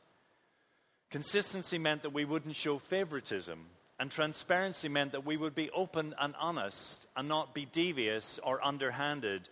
Consistency 1.10 1.78
meant 1.78 2.02
that 2.02 2.12
we 2.12 2.26
wouldn't 2.26 2.54
show 2.54 2.76
favoritism, 2.76 3.58
and 3.98 4.10
transparency 4.10 4.90
meant 4.90 5.12
that 5.12 5.24
we 5.24 5.38
would 5.38 5.54
be 5.54 5.70
open 5.70 6.14
and 6.20 6.34
honest 6.38 7.06
and 7.16 7.28
not 7.28 7.54
be 7.54 7.66
devious 7.72 8.38
or 8.44 8.62
underhanded 8.62 9.48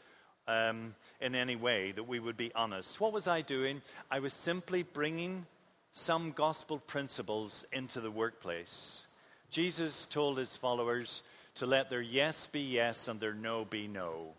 um, 0.47 0.95
in 1.19 1.35
any 1.35 1.57
way, 1.57 1.93
that 1.93 2.07
we 2.07 2.21
would 2.21 2.37
be 2.37 2.53
honest. 2.55 3.01
What 3.01 3.15
was 3.15 3.27
I 3.27 3.41
doing? 3.41 3.81
I 4.11 4.19
was 4.19 4.35
simply 4.35 4.83
bringing 4.83 5.47
some 5.95 6.31
gospel 6.33 6.77
principles 6.77 7.65
into 7.73 8.03
the 8.03 8.11
workplace. 8.11 9.01
Jesus 9.49 10.05
told 10.05 10.37
his 10.37 10.57
followers 10.57 11.23
to 11.55 11.65
let 11.65 11.89
their 11.89 12.03
yes 12.03 12.47
be 12.47 12.61
yes 12.61 13.09
and 13.09 13.19
their 13.19 13.33
no 13.33 13.65
be 13.65 13.89
no. 13.89 14.35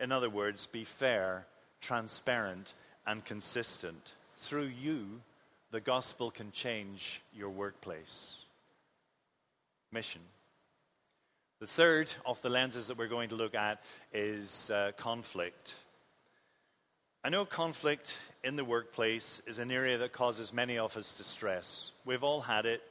In 0.00 0.10
other 0.10 0.30
words, 0.30 0.66
be 0.66 0.82
fair, 0.82 1.46
transparent, 1.80 2.74
and 3.06 3.24
consistent. 3.24 4.14
Through 4.38 4.70
you, 4.80 5.20
the 5.70 5.80
gospel 5.80 6.30
can 6.30 6.52
change 6.52 7.20
your 7.34 7.50
workplace. 7.50 8.36
Mission. 9.92 10.20
The 11.60 11.66
third 11.66 12.12
of 12.24 12.40
the 12.42 12.48
lenses 12.48 12.86
that 12.88 12.96
we're 12.96 13.08
going 13.08 13.28
to 13.30 13.34
look 13.34 13.54
at 13.54 13.82
is 14.12 14.70
uh, 14.70 14.92
conflict. 14.96 15.74
I 17.22 17.28
know 17.28 17.44
conflict 17.44 18.14
in 18.42 18.56
the 18.56 18.64
workplace 18.64 19.42
is 19.46 19.58
an 19.58 19.70
area 19.70 19.98
that 19.98 20.12
causes 20.12 20.54
many 20.54 20.78
of 20.78 20.96
us 20.96 21.12
distress. 21.12 21.90
We've 22.06 22.22
all 22.22 22.40
had 22.40 22.64
it. 22.64 22.82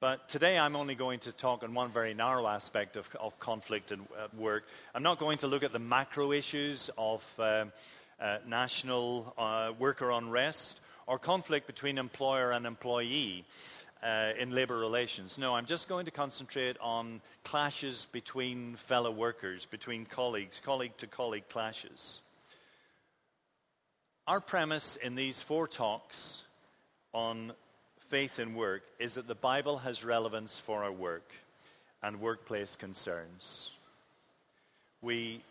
But 0.00 0.30
today 0.30 0.58
I'm 0.58 0.76
only 0.76 0.94
going 0.94 1.18
to 1.20 1.32
talk 1.32 1.62
on 1.62 1.74
one 1.74 1.90
very 1.90 2.14
narrow 2.14 2.46
aspect 2.46 2.96
of, 2.96 3.06
of 3.20 3.38
conflict 3.38 3.92
and 3.92 4.06
at 4.18 4.34
work. 4.34 4.64
I'm 4.94 5.02
not 5.02 5.18
going 5.18 5.36
to 5.38 5.46
look 5.46 5.62
at 5.62 5.74
the 5.74 5.78
macro 5.78 6.32
issues 6.32 6.88
of 6.96 7.22
uh, 7.38 7.66
uh, 8.18 8.38
national 8.48 9.34
uh, 9.36 9.72
worker 9.78 10.10
unrest 10.10 10.80
or 11.06 11.18
conflict 11.18 11.66
between 11.66 11.98
employer 11.98 12.50
and 12.50 12.64
employee 12.64 13.44
uh, 14.02 14.32
in 14.38 14.52
labor 14.52 14.78
relations. 14.78 15.36
No, 15.36 15.54
I'm 15.54 15.66
just 15.66 15.86
going 15.86 16.06
to 16.06 16.10
concentrate 16.10 16.78
on 16.80 17.20
clashes 17.44 18.06
between 18.10 18.76
fellow 18.76 19.10
workers, 19.10 19.66
between 19.66 20.06
colleagues, 20.06 20.62
colleague 20.64 20.96
to 20.96 21.08
colleague 21.08 21.50
clashes. 21.50 22.22
Our 24.26 24.40
premise 24.40 24.96
in 24.96 25.14
these 25.14 25.42
four 25.42 25.68
talks 25.68 26.42
on 27.12 27.52
faith 28.10 28.40
in 28.40 28.56
work 28.56 28.82
is 28.98 29.14
that 29.14 29.28
the 29.28 29.36
Bible 29.36 29.78
has 29.78 30.04
relevance 30.04 30.58
for 30.58 30.82
our 30.82 30.92
work 30.92 31.30
and 32.02 32.20
workplace 32.20 32.74
concerns. 32.74 33.70
We, 35.00 35.42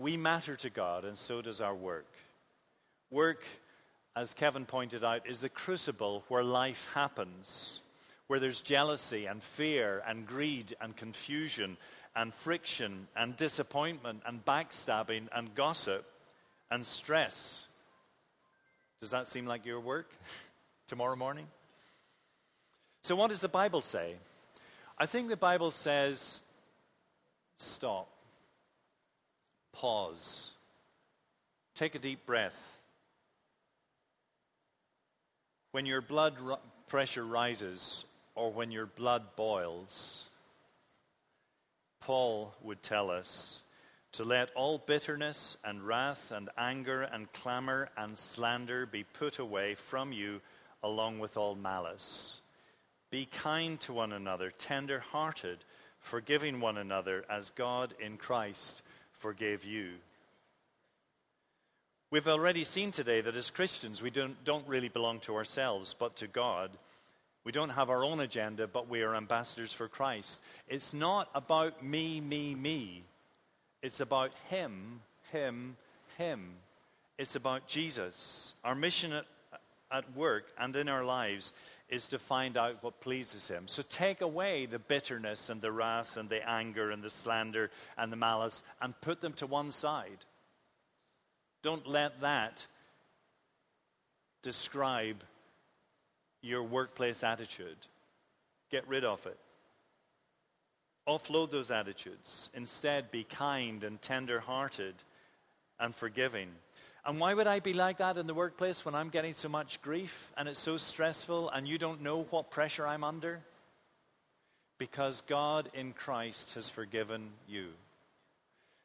we 0.00 0.16
matter 0.16 0.56
to 0.56 0.70
God, 0.70 1.04
and 1.04 1.16
so 1.16 1.40
does 1.40 1.60
our 1.60 1.74
work. 1.74 2.08
Work, 3.12 3.44
as 4.16 4.34
Kevin 4.34 4.66
pointed 4.66 5.04
out, 5.04 5.28
is 5.28 5.40
the 5.40 5.48
crucible 5.48 6.24
where 6.26 6.42
life 6.42 6.88
happens, 6.92 7.80
where 8.26 8.40
there's 8.40 8.60
jealousy 8.60 9.26
and 9.26 9.40
fear 9.40 10.02
and 10.04 10.26
greed 10.26 10.74
and 10.80 10.96
confusion 10.96 11.76
and 12.16 12.34
friction 12.34 13.06
and 13.16 13.36
disappointment 13.36 14.22
and 14.26 14.44
backstabbing 14.44 15.28
and 15.32 15.54
gossip 15.54 16.04
and 16.68 16.84
stress. 16.84 17.64
Does 19.00 19.10
that 19.10 19.28
seem 19.28 19.46
like 19.46 19.64
your 19.64 19.80
work 19.80 20.10
tomorrow 20.88 21.16
morning? 21.16 21.46
So, 23.02 23.16
what 23.16 23.30
does 23.30 23.40
the 23.40 23.48
Bible 23.48 23.80
say? 23.80 24.14
I 24.96 25.06
think 25.06 25.28
the 25.28 25.36
Bible 25.36 25.72
says 25.72 26.38
stop, 27.58 28.08
pause, 29.72 30.52
take 31.74 31.96
a 31.96 31.98
deep 31.98 32.24
breath. 32.26 32.68
When 35.72 35.84
your 35.84 36.00
blood 36.00 36.36
pressure 36.86 37.24
rises 37.24 38.04
or 38.36 38.52
when 38.52 38.70
your 38.70 38.86
blood 38.86 39.34
boils, 39.34 40.26
Paul 42.00 42.54
would 42.62 42.82
tell 42.82 43.10
us 43.10 43.62
to 44.12 44.24
let 44.24 44.50
all 44.54 44.78
bitterness 44.78 45.56
and 45.64 45.82
wrath 45.82 46.30
and 46.30 46.50
anger 46.56 47.02
and 47.02 47.32
clamor 47.32 47.88
and 47.96 48.16
slander 48.16 48.86
be 48.86 49.02
put 49.02 49.38
away 49.38 49.74
from 49.74 50.12
you 50.12 50.40
along 50.82 51.18
with 51.18 51.36
all 51.36 51.54
malice. 51.54 52.38
Be 53.12 53.26
kind 53.26 53.78
to 53.80 53.92
one 53.92 54.10
another, 54.14 54.50
tender 54.56 54.98
hearted, 54.98 55.58
forgiving 56.00 56.60
one 56.60 56.78
another 56.78 57.26
as 57.28 57.50
God 57.50 57.92
in 58.00 58.16
Christ 58.16 58.80
forgave 59.12 59.66
you. 59.66 59.90
We've 62.10 62.26
already 62.26 62.64
seen 62.64 62.90
today 62.90 63.20
that 63.20 63.36
as 63.36 63.50
Christians, 63.50 64.00
we 64.00 64.08
don't, 64.08 64.42
don't 64.44 64.66
really 64.66 64.88
belong 64.88 65.20
to 65.20 65.36
ourselves, 65.36 65.92
but 65.92 66.16
to 66.16 66.26
God. 66.26 66.70
We 67.44 67.52
don't 67.52 67.68
have 67.68 67.90
our 67.90 68.02
own 68.02 68.18
agenda, 68.18 68.66
but 68.66 68.88
we 68.88 69.02
are 69.02 69.14
ambassadors 69.14 69.74
for 69.74 69.88
Christ. 69.88 70.40
It's 70.66 70.94
not 70.94 71.28
about 71.34 71.84
me, 71.84 72.18
me, 72.18 72.54
me. 72.54 73.02
It's 73.82 74.00
about 74.00 74.30
Him, 74.48 75.02
Him, 75.32 75.76
Him. 76.16 76.54
It's 77.18 77.36
about 77.36 77.68
Jesus. 77.68 78.54
Our 78.64 78.74
mission 78.74 79.12
at, 79.12 79.26
at 79.90 80.16
work 80.16 80.46
and 80.58 80.74
in 80.76 80.88
our 80.88 81.04
lives 81.04 81.52
is 81.92 82.06
to 82.06 82.18
find 82.18 82.56
out 82.56 82.82
what 82.82 83.00
pleases 83.00 83.46
him. 83.48 83.68
So 83.68 83.82
take 83.82 84.22
away 84.22 84.64
the 84.64 84.78
bitterness 84.78 85.50
and 85.50 85.60
the 85.60 85.70
wrath 85.70 86.16
and 86.16 86.30
the 86.30 86.48
anger 86.48 86.90
and 86.90 87.02
the 87.02 87.10
slander 87.10 87.70
and 87.98 88.10
the 88.10 88.16
malice 88.16 88.62
and 88.80 88.98
put 89.02 89.20
them 89.20 89.34
to 89.34 89.46
one 89.46 89.70
side. 89.70 90.24
Don't 91.62 91.86
let 91.86 92.22
that 92.22 92.66
describe 94.42 95.22
your 96.40 96.62
workplace 96.62 97.22
attitude. 97.22 97.76
Get 98.70 98.88
rid 98.88 99.04
of 99.04 99.26
it. 99.26 99.38
Offload 101.06 101.50
those 101.50 101.70
attitudes. 101.70 102.48
Instead, 102.54 103.10
be 103.10 103.24
kind 103.24 103.84
and 103.84 104.00
tender 104.00 104.40
hearted 104.40 104.94
and 105.78 105.94
forgiving. 105.94 106.48
And 107.04 107.18
why 107.18 107.34
would 107.34 107.48
I 107.48 107.58
be 107.58 107.72
like 107.72 107.98
that 107.98 108.16
in 108.16 108.26
the 108.26 108.34
workplace 108.34 108.84
when 108.84 108.94
I'm 108.94 109.08
getting 109.08 109.34
so 109.34 109.48
much 109.48 109.82
grief 109.82 110.30
and 110.36 110.48
it's 110.48 110.60
so 110.60 110.76
stressful 110.76 111.50
and 111.50 111.66
you 111.66 111.76
don't 111.76 112.02
know 112.02 112.22
what 112.30 112.50
pressure 112.50 112.86
I'm 112.86 113.02
under? 113.02 113.40
Because 114.78 115.20
God 115.22 115.68
in 115.74 115.92
Christ 115.92 116.54
has 116.54 116.68
forgiven 116.68 117.30
you. 117.48 117.68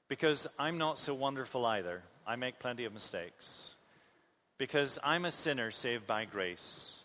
Because 0.07 0.47
I'm 0.57 0.77
not 0.77 0.97
so 0.97 1.13
wonderful 1.13 1.65
either. 1.65 2.01
I 2.25 2.37
make 2.37 2.59
plenty 2.59 2.85
of 2.85 2.93
mistakes. 2.93 3.71
Because 4.57 4.97
I'm 5.03 5.25
a 5.25 5.31
sinner 5.31 5.69
saved 5.69 6.07
by 6.07 6.25
grace. 6.25 6.95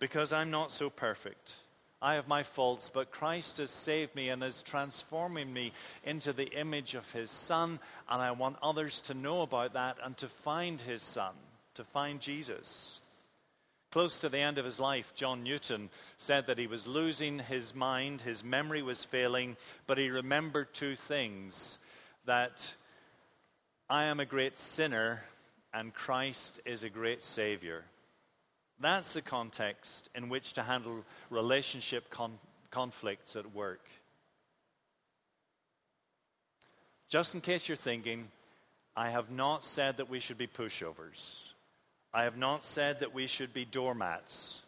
Because 0.00 0.32
I'm 0.32 0.50
not 0.50 0.72
so 0.72 0.90
perfect. 0.90 1.54
I 2.04 2.16
have 2.16 2.28
my 2.28 2.42
faults, 2.42 2.90
but 2.92 3.10
Christ 3.10 3.56
has 3.56 3.70
saved 3.70 4.14
me 4.14 4.28
and 4.28 4.44
is 4.44 4.60
transforming 4.60 5.50
me 5.50 5.72
into 6.04 6.34
the 6.34 6.48
image 6.48 6.94
of 6.94 7.10
his 7.12 7.30
Son. 7.30 7.80
And 8.10 8.20
I 8.20 8.32
want 8.32 8.58
others 8.62 9.00
to 9.02 9.14
know 9.14 9.40
about 9.40 9.72
that 9.72 9.96
and 10.04 10.14
to 10.18 10.28
find 10.28 10.78
his 10.82 11.02
Son, 11.02 11.32
to 11.76 11.82
find 11.82 12.20
Jesus. 12.20 13.00
Close 13.90 14.18
to 14.18 14.28
the 14.28 14.36
end 14.36 14.58
of 14.58 14.66
his 14.66 14.78
life, 14.78 15.14
John 15.14 15.44
Newton 15.44 15.88
said 16.18 16.46
that 16.48 16.58
he 16.58 16.66
was 16.66 16.86
losing 16.86 17.38
his 17.38 17.74
mind, 17.74 18.20
his 18.20 18.44
memory 18.44 18.82
was 18.82 19.02
failing, 19.02 19.56
but 19.86 19.96
he 19.96 20.10
remembered 20.10 20.74
two 20.74 20.96
things 20.96 21.78
that 22.26 22.74
I 23.88 24.04
am 24.04 24.20
a 24.20 24.26
great 24.26 24.58
sinner 24.58 25.22
and 25.72 25.94
Christ 25.94 26.60
is 26.66 26.82
a 26.82 26.90
great 26.90 27.22
Savior. 27.22 27.82
That's 28.80 29.12
the 29.12 29.22
context 29.22 30.08
in 30.14 30.28
which 30.28 30.54
to 30.54 30.62
handle 30.62 31.04
relationship 31.30 32.10
con- 32.10 32.38
conflicts 32.70 33.36
at 33.36 33.54
work. 33.54 33.88
Just 37.08 37.34
in 37.34 37.40
case 37.40 37.68
you're 37.68 37.76
thinking, 37.76 38.28
I 38.96 39.10
have 39.10 39.30
not 39.30 39.64
said 39.64 39.98
that 39.98 40.10
we 40.10 40.18
should 40.20 40.38
be 40.38 40.46
pushovers. 40.46 41.36
I 42.12 42.24
have 42.24 42.36
not 42.36 42.64
said 42.64 43.00
that 43.00 43.14
we 43.14 43.26
should 43.26 43.52
be 43.52 43.64
doormats. 43.64 44.62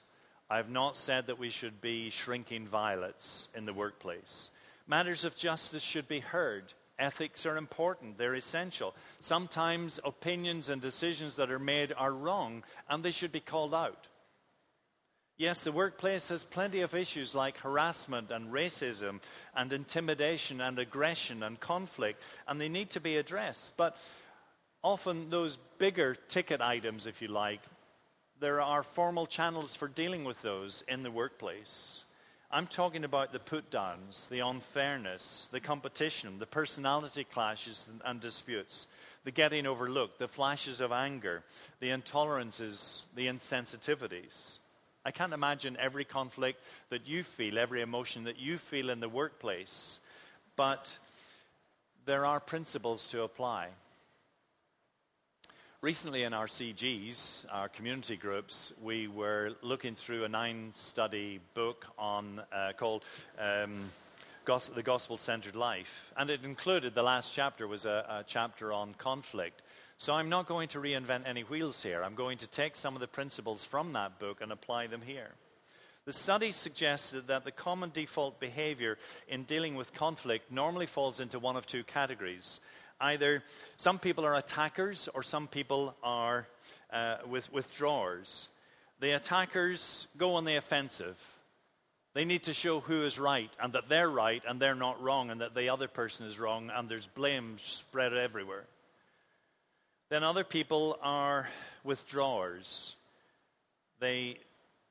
I 0.48 0.58
have 0.58 0.70
not 0.70 0.96
said 0.96 1.26
that 1.26 1.38
we 1.38 1.50
should 1.50 1.80
be 1.80 2.10
shrinking 2.10 2.66
violets 2.68 3.48
in 3.56 3.66
the 3.66 3.72
workplace. 3.72 4.50
Matters 4.86 5.24
of 5.24 5.36
justice 5.36 5.82
should 5.82 6.06
be 6.06 6.20
heard. 6.20 6.72
Ethics 6.98 7.44
are 7.44 7.56
important, 7.58 8.16
they're 8.16 8.34
essential. 8.34 8.94
Sometimes 9.20 10.00
opinions 10.04 10.68
and 10.70 10.80
decisions 10.80 11.36
that 11.36 11.50
are 11.50 11.58
made 11.58 11.92
are 11.96 12.12
wrong, 12.12 12.64
and 12.88 13.02
they 13.02 13.10
should 13.10 13.32
be 13.32 13.40
called 13.40 13.74
out. 13.74 14.08
Yes, 15.38 15.64
the 15.64 15.72
workplace 15.72 16.30
has 16.30 16.44
plenty 16.44 16.80
of 16.80 16.94
issues 16.94 17.34
like 17.34 17.58
harassment 17.58 18.30
and 18.30 18.50
racism 18.50 19.20
and 19.54 19.70
intimidation 19.70 20.62
and 20.62 20.78
aggression 20.78 21.42
and 21.42 21.60
conflict, 21.60 22.22
and 22.48 22.58
they 22.58 22.70
need 22.70 22.88
to 22.90 23.00
be 23.00 23.18
addressed. 23.18 23.76
But 23.76 23.98
often 24.82 25.28
those 25.28 25.58
bigger 25.76 26.14
ticket 26.14 26.62
items, 26.62 27.04
if 27.04 27.20
you 27.20 27.28
like, 27.28 27.60
there 28.40 28.62
are 28.62 28.82
formal 28.82 29.26
channels 29.26 29.76
for 29.76 29.88
dealing 29.88 30.24
with 30.24 30.40
those 30.40 30.82
in 30.88 31.02
the 31.02 31.10
workplace. 31.10 32.05
I'm 32.50 32.66
talking 32.66 33.04
about 33.04 33.32
the 33.32 33.40
put 33.40 33.70
downs, 33.70 34.28
the 34.28 34.40
unfairness, 34.40 35.48
the 35.50 35.60
competition, 35.60 36.38
the 36.38 36.46
personality 36.46 37.24
clashes 37.24 37.88
and 38.04 38.20
disputes, 38.20 38.86
the 39.24 39.32
getting 39.32 39.66
overlooked, 39.66 40.20
the 40.20 40.28
flashes 40.28 40.80
of 40.80 40.92
anger, 40.92 41.42
the 41.80 41.88
intolerances, 41.88 43.06
the 43.16 43.26
insensitivities. 43.26 44.58
I 45.04 45.10
can't 45.10 45.32
imagine 45.32 45.76
every 45.80 46.04
conflict 46.04 46.60
that 46.90 47.08
you 47.08 47.24
feel, 47.24 47.58
every 47.58 47.80
emotion 47.80 48.24
that 48.24 48.38
you 48.38 48.58
feel 48.58 48.90
in 48.90 49.00
the 49.00 49.08
workplace, 49.08 49.98
but 50.54 50.96
there 52.04 52.24
are 52.24 52.40
principles 52.40 53.08
to 53.08 53.22
apply. 53.22 53.68
Recently, 55.86 56.24
in 56.24 56.34
our 56.34 56.48
CGs, 56.48 57.46
our 57.52 57.68
community 57.68 58.16
groups, 58.16 58.72
we 58.82 59.06
were 59.06 59.52
looking 59.62 59.94
through 59.94 60.24
a 60.24 60.28
nine 60.28 60.72
study 60.72 61.38
book 61.54 61.86
on, 61.96 62.42
uh, 62.52 62.72
called 62.76 63.04
um, 63.38 63.88
Gos- 64.44 64.68
The 64.68 64.82
Gospel 64.82 65.16
Centered 65.16 65.54
Life. 65.54 66.12
And 66.16 66.28
it 66.28 66.42
included, 66.42 66.96
the 66.96 67.04
last 67.04 67.32
chapter 67.32 67.68
was 67.68 67.84
a, 67.84 68.04
a 68.08 68.24
chapter 68.26 68.72
on 68.72 68.94
conflict. 68.94 69.62
So 69.96 70.12
I'm 70.12 70.28
not 70.28 70.48
going 70.48 70.66
to 70.70 70.80
reinvent 70.80 71.22
any 71.24 71.42
wheels 71.42 71.84
here. 71.84 72.02
I'm 72.02 72.16
going 72.16 72.38
to 72.38 72.48
take 72.48 72.74
some 72.74 72.96
of 72.96 73.00
the 73.00 73.06
principles 73.06 73.64
from 73.64 73.92
that 73.92 74.18
book 74.18 74.40
and 74.40 74.50
apply 74.50 74.88
them 74.88 75.02
here. 75.02 75.30
The 76.04 76.12
study 76.12 76.50
suggested 76.50 77.28
that 77.28 77.44
the 77.44 77.52
common 77.52 77.90
default 77.94 78.40
behavior 78.40 78.98
in 79.28 79.44
dealing 79.44 79.76
with 79.76 79.94
conflict 79.94 80.50
normally 80.50 80.86
falls 80.86 81.20
into 81.20 81.38
one 81.38 81.54
of 81.54 81.64
two 81.64 81.84
categories 81.84 82.58
either 83.00 83.42
some 83.76 83.98
people 83.98 84.24
are 84.24 84.34
attackers 84.34 85.08
or 85.14 85.22
some 85.22 85.48
people 85.48 85.94
are 86.02 86.46
uh, 86.92 87.16
with 87.28 87.52
withdrawers. 87.52 88.48
The 89.00 89.12
attackers 89.12 90.06
go 90.16 90.34
on 90.34 90.44
the 90.44 90.56
offensive. 90.56 91.16
They 92.14 92.24
need 92.24 92.44
to 92.44 92.54
show 92.54 92.80
who 92.80 93.02
is 93.02 93.18
right 93.18 93.54
and 93.60 93.74
that 93.74 93.90
they're 93.90 94.08
right 94.08 94.42
and 94.48 94.58
they're 94.58 94.74
not 94.74 95.02
wrong 95.02 95.30
and 95.30 95.42
that 95.42 95.54
the 95.54 95.68
other 95.68 95.88
person 95.88 96.26
is 96.26 96.38
wrong 96.38 96.70
and 96.74 96.88
there's 96.88 97.06
blame 97.06 97.56
spread 97.58 98.14
everywhere. 98.14 98.64
Then 100.08 100.22
other 100.22 100.44
people 100.44 100.98
are 101.02 101.48
withdrawers. 101.84 102.94
They, 104.00 104.38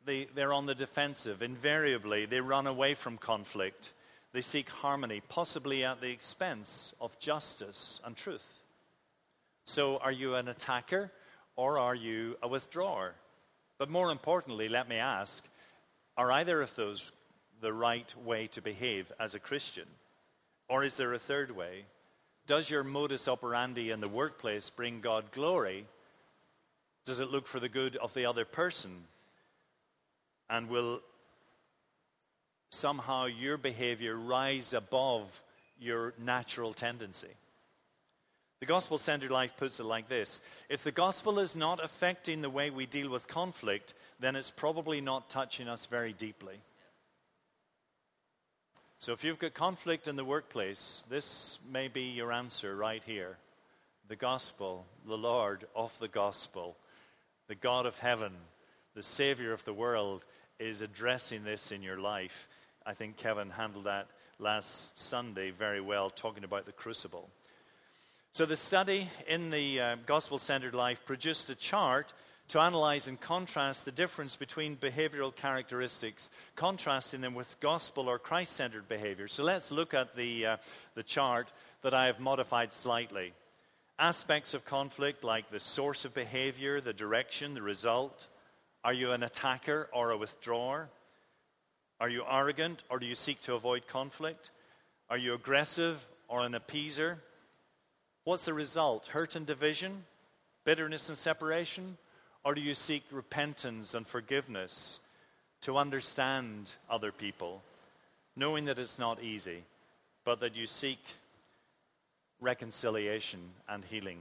they, 0.06 0.28
they're 0.36 0.54
on 0.54 0.68
the 0.68 0.76
defensive. 0.76 1.42
Invariably, 1.42 2.26
they 2.26 2.42
run 2.42 2.68
away 2.68 2.94
from 2.94 3.18
conflict. 3.18 3.92
They 4.36 4.42
seek 4.42 4.70
harmony, 4.70 5.22
possibly 5.30 5.86
at 5.86 6.02
the 6.02 6.12
expense 6.12 6.94
of 7.00 7.18
justice 7.20 8.02
and 8.04 8.18
truth. 8.18 8.46
So, 9.64 9.96
are 10.00 10.12
you 10.12 10.36
an 10.36 10.50
attacker 10.50 11.10
or 11.56 11.80
are 11.80 11.96
you 11.96 12.36
a 12.44 12.48
withdrawer? 12.50 13.16
But 13.78 13.90
more 13.90 14.12
importantly, 14.12 14.68
let 14.68 14.90
me 14.90 14.98
ask 14.98 15.42
are 16.18 16.34
either 16.34 16.62
of 16.62 16.76
those 16.76 17.14
the 17.62 17.72
right 17.72 18.14
way 18.26 18.48
to 18.48 18.62
behave 18.62 19.10
as 19.22 19.36
a 19.36 19.40
Christian? 19.40 19.88
Or 20.68 20.84
is 20.84 20.98
there 20.98 21.14
a 21.14 21.18
third 21.18 21.52
way? 21.52 21.86
Does 22.46 22.70
your 22.70 22.84
modus 22.84 23.30
operandi 23.30 23.90
in 23.90 24.02
the 24.02 24.10
workplace 24.10 24.70
bring 24.70 25.00
God 25.00 25.32
glory? 25.32 25.88
Does 27.06 27.22
it 27.22 27.32
look 27.32 27.48
for 27.48 27.62
the 27.62 27.70
good 27.70 27.96
of 27.96 28.14
the 28.14 28.26
other 28.26 28.44
person? 28.44 29.06
And 30.50 30.68
will 30.68 31.00
somehow 32.70 33.26
your 33.26 33.58
behavior 33.58 34.16
rise 34.16 34.74
above 34.74 35.42
your 35.80 36.14
natural 36.18 36.74
tendency. 36.74 37.36
The 38.60 38.66
gospel 38.66 38.98
centered 38.98 39.32
life 39.32 39.58
puts 39.58 39.80
it 39.80 39.84
like 39.84 40.08
this 40.10 40.42
If 40.70 40.84
the 40.84 40.92
gospel 40.92 41.40
is 41.40 41.56
not 41.56 41.84
affecting 41.84 42.42
the 42.42 42.50
way 42.50 42.70
we 42.70 42.86
deal 42.86 43.10
with 43.10 43.28
conflict, 43.28 43.94
then 44.20 44.36
it's 44.36 44.52
probably 44.52 45.02
not 45.02 45.30
touching 45.30 45.68
us 45.68 45.86
very 45.86 46.14
deeply. 46.14 46.60
So 49.00 49.12
if 49.12 49.24
you've 49.24 49.40
got 49.40 49.54
conflict 49.54 50.08
in 50.08 50.16
the 50.16 50.26
workplace, 50.26 51.04
this 51.10 51.60
may 51.72 51.90
be 51.90 52.04
your 52.04 52.32
answer 52.32 52.76
right 52.76 53.04
here. 53.06 53.38
The 54.08 54.16
gospel, 54.16 54.86
the 55.06 55.18
Lord 55.18 55.66
of 55.76 55.98
the 56.00 56.08
gospel, 56.08 56.76
the 57.48 57.56
God 57.56 57.86
of 57.86 58.00
heaven, 58.00 58.32
the 58.96 59.04
Savior 59.04 59.52
of 59.52 59.66
the 59.66 59.74
world, 59.74 60.26
is 60.60 60.82
addressing 60.82 61.44
this 61.44 61.72
in 61.72 61.84
your 61.84 62.00
life. 62.00 62.48
I 62.88 62.94
think 62.94 63.18
Kevin 63.18 63.50
handled 63.50 63.86
that 63.86 64.08
last 64.38 64.96
Sunday 64.96 65.50
very 65.50 65.82
well, 65.82 66.12
talking 66.12 66.44
about 66.44 66.68
the 66.68 66.72
crucible. 66.72 67.32
So, 68.32 68.46
the 68.46 68.56
study 68.56 69.10
in 69.28 69.50
the 69.50 69.80
uh, 69.80 69.96
gospel 70.06 70.38
centered 70.38 70.76
life 70.76 71.04
produced 71.04 71.50
a 71.50 71.56
chart 71.56 72.14
to 72.50 72.60
analyze 72.60 73.08
and 73.08 73.20
contrast 73.20 73.86
the 73.86 73.92
difference 73.92 74.36
between 74.36 74.76
behavioral 74.76 75.36
characteristics, 75.36 76.30
contrasting 76.56 77.22
them 77.22 77.34
with 77.34 77.60
gospel 77.60 78.08
or 78.08 78.20
Christ 78.20 78.54
centered 78.54 78.88
behavior. 78.88 79.28
So, 79.28 79.44
let's 79.44 79.72
look 79.72 79.96
at 79.96 80.16
the, 80.16 80.46
uh, 80.46 80.58
the 80.94 81.02
chart 81.02 81.52
that 81.82 81.96
I 81.96 82.06
have 82.06 82.20
modified 82.20 82.72
slightly. 82.72 83.34
Aspects 83.98 84.54
of 84.54 84.64
conflict, 84.64 85.24
like 85.24 85.50
the 85.50 85.60
source 85.60 86.06
of 86.06 86.14
behavior, 86.14 86.82
the 86.82 86.94
direction, 86.94 87.56
the 87.56 87.64
result. 87.64 88.28
Are 88.84 88.94
you 88.94 89.12
an 89.12 89.24
attacker 89.24 89.90
or 89.92 90.12
a 90.12 90.18
withdrawer? 90.18 90.90
Are 92.00 92.10
you 92.10 92.24
arrogant 92.30 92.84
or 92.90 93.00
do 93.00 93.06
you 93.06 93.16
seek 93.16 93.42
to 93.42 93.56
avoid 93.56 93.88
conflict? 93.88 94.52
Are 95.10 95.18
you 95.18 95.34
aggressive 95.34 96.06
or 96.28 96.42
an 96.42 96.54
appeaser? 96.54 97.18
What's 98.24 98.46
the 98.46 98.54
result? 98.54 99.08
Hurt 99.08 99.36
and 99.36 99.46
division? 99.46 100.04
Bitterness 100.66 101.10
and 101.10 101.18
separation? 101.18 101.98
Or 102.44 102.54
do 102.54 102.62
you 102.62 102.74
seek 102.74 103.04
repentance 103.12 103.94
and 103.94 104.06
forgiveness 104.06 105.00
to 105.62 105.78
understand 105.78 106.72
other 106.90 107.12
people, 107.12 107.64
knowing 108.36 108.66
that 108.66 108.78
it's 108.78 109.00
not 109.00 109.24
easy, 109.24 109.64
but 110.26 110.40
that 110.42 110.56
you 110.56 110.68
seek 110.68 111.00
reconciliation 112.42 113.40
and 113.70 113.86
healing? 113.86 114.20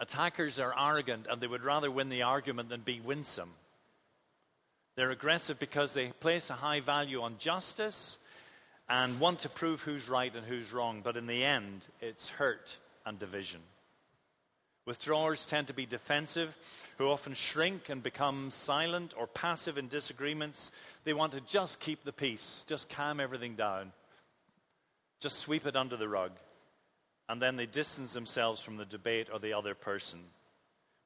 Attackers 0.00 0.58
are 0.58 0.74
arrogant 0.78 1.26
and 1.30 1.40
they 1.40 1.46
would 1.46 1.62
rather 1.62 1.90
win 1.90 2.08
the 2.08 2.22
argument 2.22 2.68
than 2.68 2.80
be 2.80 3.00
winsome. 3.00 3.50
They're 4.96 5.10
aggressive 5.10 5.58
because 5.58 5.94
they 5.94 6.08
place 6.08 6.50
a 6.50 6.54
high 6.54 6.80
value 6.80 7.22
on 7.22 7.38
justice 7.38 8.18
and 8.88 9.20
want 9.20 9.40
to 9.40 9.48
prove 9.48 9.82
who's 9.82 10.08
right 10.08 10.34
and 10.34 10.44
who's 10.44 10.72
wrong, 10.72 11.00
but 11.02 11.16
in 11.16 11.26
the 11.26 11.44
end, 11.44 11.86
it's 12.00 12.28
hurt 12.28 12.76
and 13.06 13.18
division. 13.18 13.60
Withdrawers 14.84 15.46
tend 15.46 15.68
to 15.68 15.74
be 15.74 15.86
defensive, 15.86 16.56
who 16.98 17.08
often 17.08 17.34
shrink 17.34 17.88
and 17.88 18.02
become 18.02 18.50
silent 18.50 19.14
or 19.16 19.26
passive 19.26 19.78
in 19.78 19.88
disagreements. 19.88 20.72
They 21.04 21.14
want 21.14 21.32
to 21.32 21.40
just 21.40 21.80
keep 21.80 22.04
the 22.04 22.12
peace, 22.12 22.64
just 22.66 22.90
calm 22.90 23.20
everything 23.20 23.54
down, 23.54 23.92
just 25.20 25.38
sweep 25.38 25.66
it 25.66 25.76
under 25.76 25.96
the 25.96 26.08
rug. 26.08 26.32
And 27.28 27.40
then 27.40 27.56
they 27.56 27.66
distance 27.66 28.12
themselves 28.12 28.60
from 28.60 28.76
the 28.76 28.84
debate 28.84 29.28
or 29.32 29.38
the 29.38 29.52
other 29.54 29.74
person. 29.74 30.18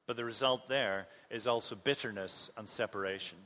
But 0.07 0.17
the 0.17 0.25
result 0.25 0.67
there 0.67 1.07
is 1.29 1.47
also 1.47 1.75
bitterness 1.75 2.49
and 2.57 2.67
separation. 2.67 3.37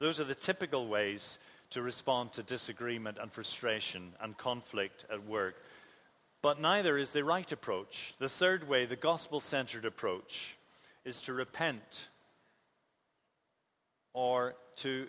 Those 0.00 0.18
are 0.18 0.24
the 0.24 0.34
typical 0.34 0.88
ways 0.88 1.38
to 1.70 1.82
respond 1.82 2.32
to 2.32 2.42
disagreement 2.42 3.18
and 3.20 3.30
frustration 3.30 4.12
and 4.20 4.36
conflict 4.36 5.04
at 5.12 5.26
work. 5.26 5.54
But 6.42 6.60
neither 6.60 6.96
is 6.96 7.10
the 7.10 7.22
right 7.22 7.50
approach. 7.52 8.14
The 8.18 8.28
third 8.28 8.66
way, 8.66 8.86
the 8.86 8.96
gospel 8.96 9.40
centered 9.40 9.84
approach, 9.84 10.56
is 11.04 11.20
to 11.20 11.32
repent 11.32 12.08
or 14.14 14.54
to, 14.76 15.06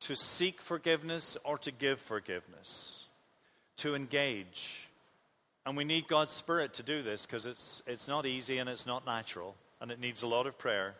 to 0.00 0.16
seek 0.16 0.60
forgiveness 0.60 1.36
or 1.44 1.58
to 1.58 1.70
give 1.70 2.00
forgiveness, 2.00 3.04
to 3.76 3.94
engage. 3.94 4.88
And 5.66 5.76
we 5.76 5.84
need 5.84 6.08
God's 6.08 6.32
Spirit 6.32 6.74
to 6.74 6.82
do 6.82 7.02
this 7.02 7.26
because 7.26 7.44
it's, 7.46 7.82
it's 7.86 8.08
not 8.08 8.26
easy 8.26 8.58
and 8.58 8.68
it's 8.68 8.86
not 8.86 9.06
natural 9.06 9.54
and 9.80 9.90
it 9.90 10.00
needs 10.00 10.22
a 10.22 10.26
lot 10.26 10.46
of 10.46 10.58
prayer. 10.58 10.94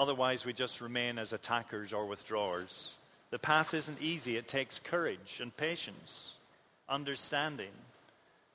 Otherwise, 0.00 0.46
we 0.46 0.54
just 0.54 0.80
remain 0.80 1.18
as 1.18 1.34
attackers 1.34 1.92
or 1.92 2.06
withdrawers. 2.06 2.94
The 3.28 3.38
path 3.38 3.74
isn't 3.74 4.00
easy, 4.00 4.38
it 4.38 4.48
takes 4.48 4.78
courage 4.78 5.40
and 5.42 5.54
patience, 5.54 6.32
understanding. 6.88 7.68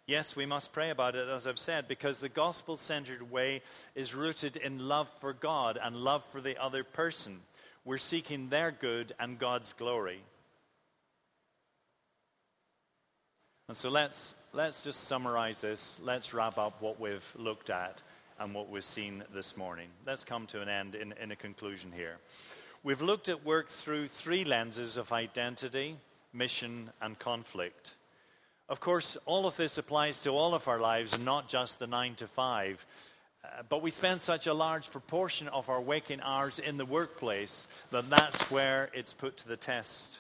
Yes, 0.08 0.36
we 0.36 0.47
must 0.47 0.73
pray 0.73 0.89
about 0.89 1.15
it, 1.15 1.29
as 1.29 1.45
I've 1.45 1.60
said, 1.60 1.88
because 1.88 2.19
the 2.19 2.29
gospel 2.29 2.77
centered 2.77 3.29
way 3.29 3.62
is 3.93 4.15
rooted 4.15 4.58
in 4.58 4.88
love 4.88 5.08
for 5.19 5.34
God 5.34 5.77
and 5.79 5.95
love 5.95 6.23
for 6.31 6.41
the 6.41 6.60
other 6.60 6.84
person. 6.84 7.38
We're 7.86 7.99
seeking 7.99 8.49
their 8.49 8.71
good 8.71 9.13
and 9.19 9.38
God's 9.38 9.71
glory. 9.73 10.21
And 13.67 13.77
so 13.77 13.89
let's, 13.89 14.34
let's 14.51 14.84
just 14.84 15.03
summarize 15.03 15.62
this. 15.62 15.99
Let's 16.03 16.34
wrap 16.34 16.58
up 16.58 16.81
what 16.81 16.99
we've 16.99 17.36
looked 17.38 17.69
at 17.69 18.01
and 18.39 18.54
what 18.54 18.69
we've 18.69 18.84
seen 18.84 19.24
this 19.34 19.56
morning. 19.56 19.88
Let's 20.06 20.24
come 20.24 20.45
to 20.48 20.62
an 20.62 20.69
end 20.69 20.95
in, 20.95 21.13
in 21.21 21.32
a 21.32 21.36
conclusion 21.36 21.91
here. 21.95 22.17
We've 22.84 23.02
looked 23.02 23.30
at 23.30 23.45
work 23.45 23.67
through 23.67 24.10
three 24.10 24.43
lenses 24.43 24.98
of 24.98 25.12
identity, 25.12 25.95
mission, 26.34 26.91
and 27.02 27.17
conflict. 27.17 27.93
Of 28.67 28.80
course, 28.80 29.17
all 29.26 29.48
of 29.48 29.58
this 29.58 29.78
applies 29.78 30.19
to 30.19 30.32
all 30.32 30.54
of 30.54 30.67
our 30.67 30.80
lives 30.80 31.24
not 31.24 31.48
just 31.48 31.80
the 31.80 31.88
nine 31.88 32.15
to 32.15 32.28
five. 32.28 32.86
Uh, 33.43 33.62
but 33.69 33.82
we 33.82 33.91
spend 33.91 34.21
such 34.21 34.48
a 34.48 34.54
large 34.54 34.91
proportion 34.91 35.48
of 35.50 35.69
our 35.69 35.82
waking 35.82 36.19
hours 36.21 36.60
in 36.60 36.78
the 36.78 36.86
workplace 36.86 37.67
that 37.91 38.10
that's 38.10 38.50
where 38.50 38.89
it's 38.93 39.13
put 39.13 39.38
to 39.38 39.48
the 39.48 39.58
test. 39.58 40.19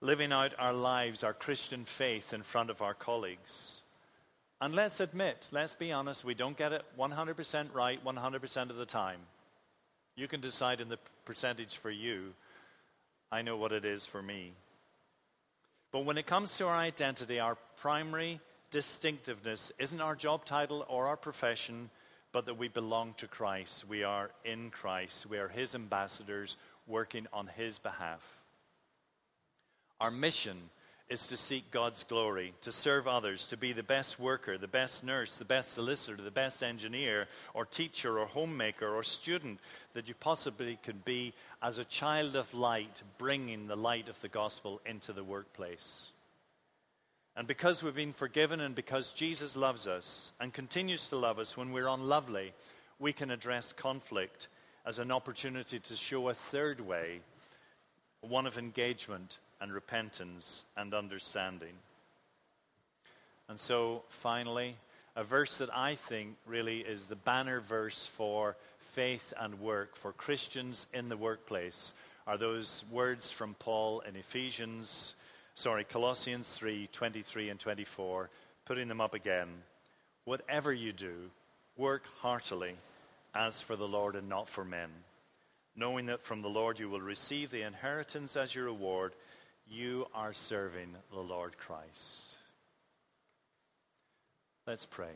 Living 0.00 0.32
out 0.32 0.52
our 0.58 0.72
lives, 0.72 1.22
our 1.22 1.34
Christian 1.34 1.84
faith 1.84 2.32
in 2.32 2.42
front 2.42 2.70
of 2.70 2.82
our 2.82 2.94
colleagues. 2.94 3.76
And 4.64 4.74
let's 4.74 4.98
admit, 4.98 5.46
let's 5.52 5.74
be 5.74 5.92
honest, 5.92 6.24
we 6.24 6.32
don't 6.32 6.56
get 6.56 6.72
it 6.72 6.82
100% 6.98 7.74
right 7.74 8.02
100% 8.02 8.70
of 8.70 8.76
the 8.76 8.86
time. 8.86 9.20
You 10.16 10.26
can 10.26 10.40
decide 10.40 10.80
in 10.80 10.88
the 10.88 10.98
percentage 11.26 11.76
for 11.76 11.90
you. 11.90 12.32
I 13.30 13.42
know 13.42 13.58
what 13.58 13.72
it 13.72 13.84
is 13.84 14.06
for 14.06 14.22
me. 14.22 14.52
But 15.92 16.06
when 16.06 16.16
it 16.16 16.24
comes 16.24 16.56
to 16.56 16.66
our 16.66 16.74
identity, 16.74 17.40
our 17.40 17.58
primary 17.76 18.40
distinctiveness 18.70 19.70
isn't 19.78 20.00
our 20.00 20.14
job 20.14 20.46
title 20.46 20.86
or 20.88 21.08
our 21.08 21.18
profession, 21.18 21.90
but 22.32 22.46
that 22.46 22.56
we 22.56 22.68
belong 22.68 23.12
to 23.18 23.28
Christ. 23.28 23.86
We 23.86 24.02
are 24.02 24.30
in 24.46 24.70
Christ. 24.70 25.26
We 25.26 25.36
are 25.36 25.48
His 25.48 25.74
ambassadors 25.74 26.56
working 26.86 27.26
on 27.34 27.48
His 27.48 27.78
behalf. 27.78 28.22
Our 30.00 30.10
mission 30.10 30.56
is 31.10 31.26
to 31.26 31.36
seek 31.36 31.70
God's 31.70 32.02
glory, 32.04 32.54
to 32.62 32.72
serve 32.72 33.06
others, 33.06 33.46
to 33.48 33.56
be 33.56 33.72
the 33.72 33.82
best 33.82 34.18
worker, 34.18 34.56
the 34.56 34.66
best 34.66 35.04
nurse, 35.04 35.36
the 35.36 35.44
best 35.44 35.72
solicitor, 35.72 36.22
the 36.22 36.30
best 36.30 36.62
engineer, 36.62 37.28
or 37.52 37.66
teacher, 37.66 38.18
or 38.18 38.26
homemaker, 38.26 38.88
or 38.88 39.04
student 39.04 39.60
that 39.92 40.08
you 40.08 40.14
possibly 40.14 40.78
could 40.82 41.04
be 41.04 41.34
as 41.62 41.78
a 41.78 41.84
child 41.84 42.36
of 42.36 42.52
light, 42.54 43.02
bringing 43.18 43.66
the 43.66 43.76
light 43.76 44.08
of 44.08 44.18
the 44.22 44.28
gospel 44.28 44.80
into 44.86 45.12
the 45.12 45.24
workplace. 45.24 46.06
And 47.36 47.46
because 47.46 47.82
we've 47.82 47.94
been 47.94 48.12
forgiven 48.12 48.60
and 48.60 48.74
because 48.74 49.10
Jesus 49.10 49.56
loves 49.56 49.86
us 49.86 50.32
and 50.40 50.54
continues 50.54 51.08
to 51.08 51.16
love 51.16 51.38
us 51.38 51.56
when 51.56 51.72
we're 51.72 51.88
unlovely, 51.88 52.54
we 52.98 53.12
can 53.12 53.30
address 53.30 53.72
conflict 53.72 54.48
as 54.86 54.98
an 54.98 55.10
opportunity 55.10 55.80
to 55.80 55.96
show 55.96 56.28
a 56.28 56.34
third 56.34 56.80
way, 56.80 57.20
one 58.20 58.46
of 58.46 58.56
engagement 58.56 59.38
and 59.64 59.72
repentance 59.72 60.64
and 60.76 60.92
understanding. 60.92 61.72
And 63.48 63.58
so, 63.58 64.02
finally, 64.10 64.76
a 65.16 65.24
verse 65.24 65.56
that 65.56 65.74
I 65.74 65.94
think 65.94 66.36
really 66.46 66.80
is 66.80 67.06
the 67.06 67.16
banner 67.16 67.60
verse 67.60 68.06
for 68.06 68.56
faith 68.92 69.32
and 69.40 69.60
work 69.60 69.96
for 69.96 70.12
Christians 70.12 70.86
in 70.92 71.08
the 71.08 71.16
workplace 71.16 71.94
are 72.26 72.36
those 72.36 72.84
words 72.92 73.30
from 73.30 73.54
Paul 73.58 74.00
in 74.00 74.16
Ephesians, 74.16 75.14
sorry, 75.54 75.84
Colossians 75.84 76.54
3 76.58 76.90
23 76.92 77.48
and 77.48 77.58
24, 77.58 78.28
putting 78.66 78.88
them 78.88 79.00
up 79.00 79.14
again. 79.14 79.48
Whatever 80.26 80.74
you 80.74 80.92
do, 80.92 81.30
work 81.78 82.02
heartily 82.20 82.74
as 83.34 83.62
for 83.62 83.76
the 83.76 83.88
Lord 83.88 84.14
and 84.14 84.28
not 84.28 84.50
for 84.50 84.64
men, 84.64 84.90
knowing 85.74 86.04
that 86.06 86.20
from 86.20 86.42
the 86.42 86.50
Lord 86.50 86.78
you 86.78 86.90
will 86.90 87.00
receive 87.00 87.50
the 87.50 87.62
inheritance 87.62 88.36
as 88.36 88.54
your 88.54 88.66
reward 88.66 89.14
you 89.68 90.06
are 90.14 90.32
serving 90.32 90.94
the 91.12 91.20
Lord 91.20 91.56
Christ. 91.58 92.36
Let's 94.66 94.86
pray. 94.86 95.12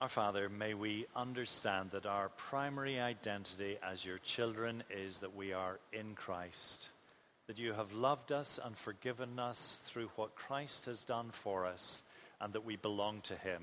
Our 0.00 0.08
Father, 0.08 0.48
may 0.48 0.74
we 0.74 1.06
understand 1.16 1.92
that 1.92 2.04
our 2.04 2.28
primary 2.28 3.00
identity 3.00 3.78
as 3.82 4.04
your 4.04 4.18
children 4.18 4.82
is 4.90 5.20
that 5.20 5.34
we 5.34 5.52
are 5.52 5.78
in 5.92 6.14
Christ, 6.14 6.90
that 7.46 7.58
you 7.58 7.72
have 7.72 7.92
loved 7.92 8.30
us 8.30 8.58
and 8.62 8.76
forgiven 8.76 9.38
us 9.38 9.78
through 9.84 10.10
what 10.16 10.34
Christ 10.34 10.86
has 10.86 11.04
done 11.04 11.30
for 11.30 11.64
us, 11.64 12.02
and 12.40 12.52
that 12.52 12.66
we 12.66 12.76
belong 12.76 13.22
to 13.22 13.34
him. 13.34 13.62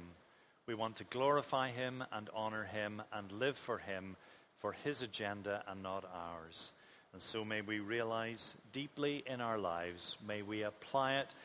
We 0.66 0.74
want 0.74 0.96
to 0.96 1.04
glorify 1.04 1.70
him 1.70 2.04
and 2.12 2.30
honor 2.34 2.64
him 2.64 3.04
and 3.14 3.32
live 3.32 3.58
for 3.58 3.78
him 3.78 4.16
for 4.62 4.74
his 4.84 5.02
agenda 5.02 5.64
and 5.68 5.82
not 5.82 6.06
ours. 6.14 6.72
And 7.14 7.22
so 7.22 7.44
may 7.44 7.62
we 7.62 7.80
realize 7.80 8.56
deeply 8.72 9.24
in 9.26 9.42
our 9.42 9.58
lives, 9.58 10.18
may 10.26 10.44
we 10.44 10.64
apply 10.64 11.16
it 11.16 11.36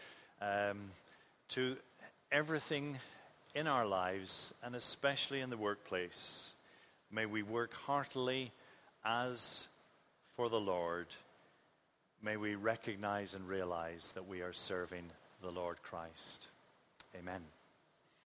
um, 0.40 0.90
to 1.48 1.76
everything 2.31 2.98
in 3.55 3.66
our 3.66 3.87
lives, 3.87 4.52
and 4.62 4.76
especially 4.76 5.40
in 5.40 5.50
the 5.50 5.57
workplace. 5.57 6.50
May 7.11 7.24
we 7.26 7.42
work 7.42 7.72
heartily 7.72 8.52
as 9.05 9.66
for 10.37 10.48
the 10.48 10.61
Lord. 10.61 11.07
May 12.22 12.37
we 12.37 12.55
recognize 12.55 13.35
and 13.35 13.48
realize 13.48 14.12
that 14.12 14.29
we 14.29 14.42
are 14.42 14.52
serving 14.52 15.05
the 15.42 15.50
Lord 15.50 15.83
Christ. 15.83 16.48
Amen. 17.18 17.56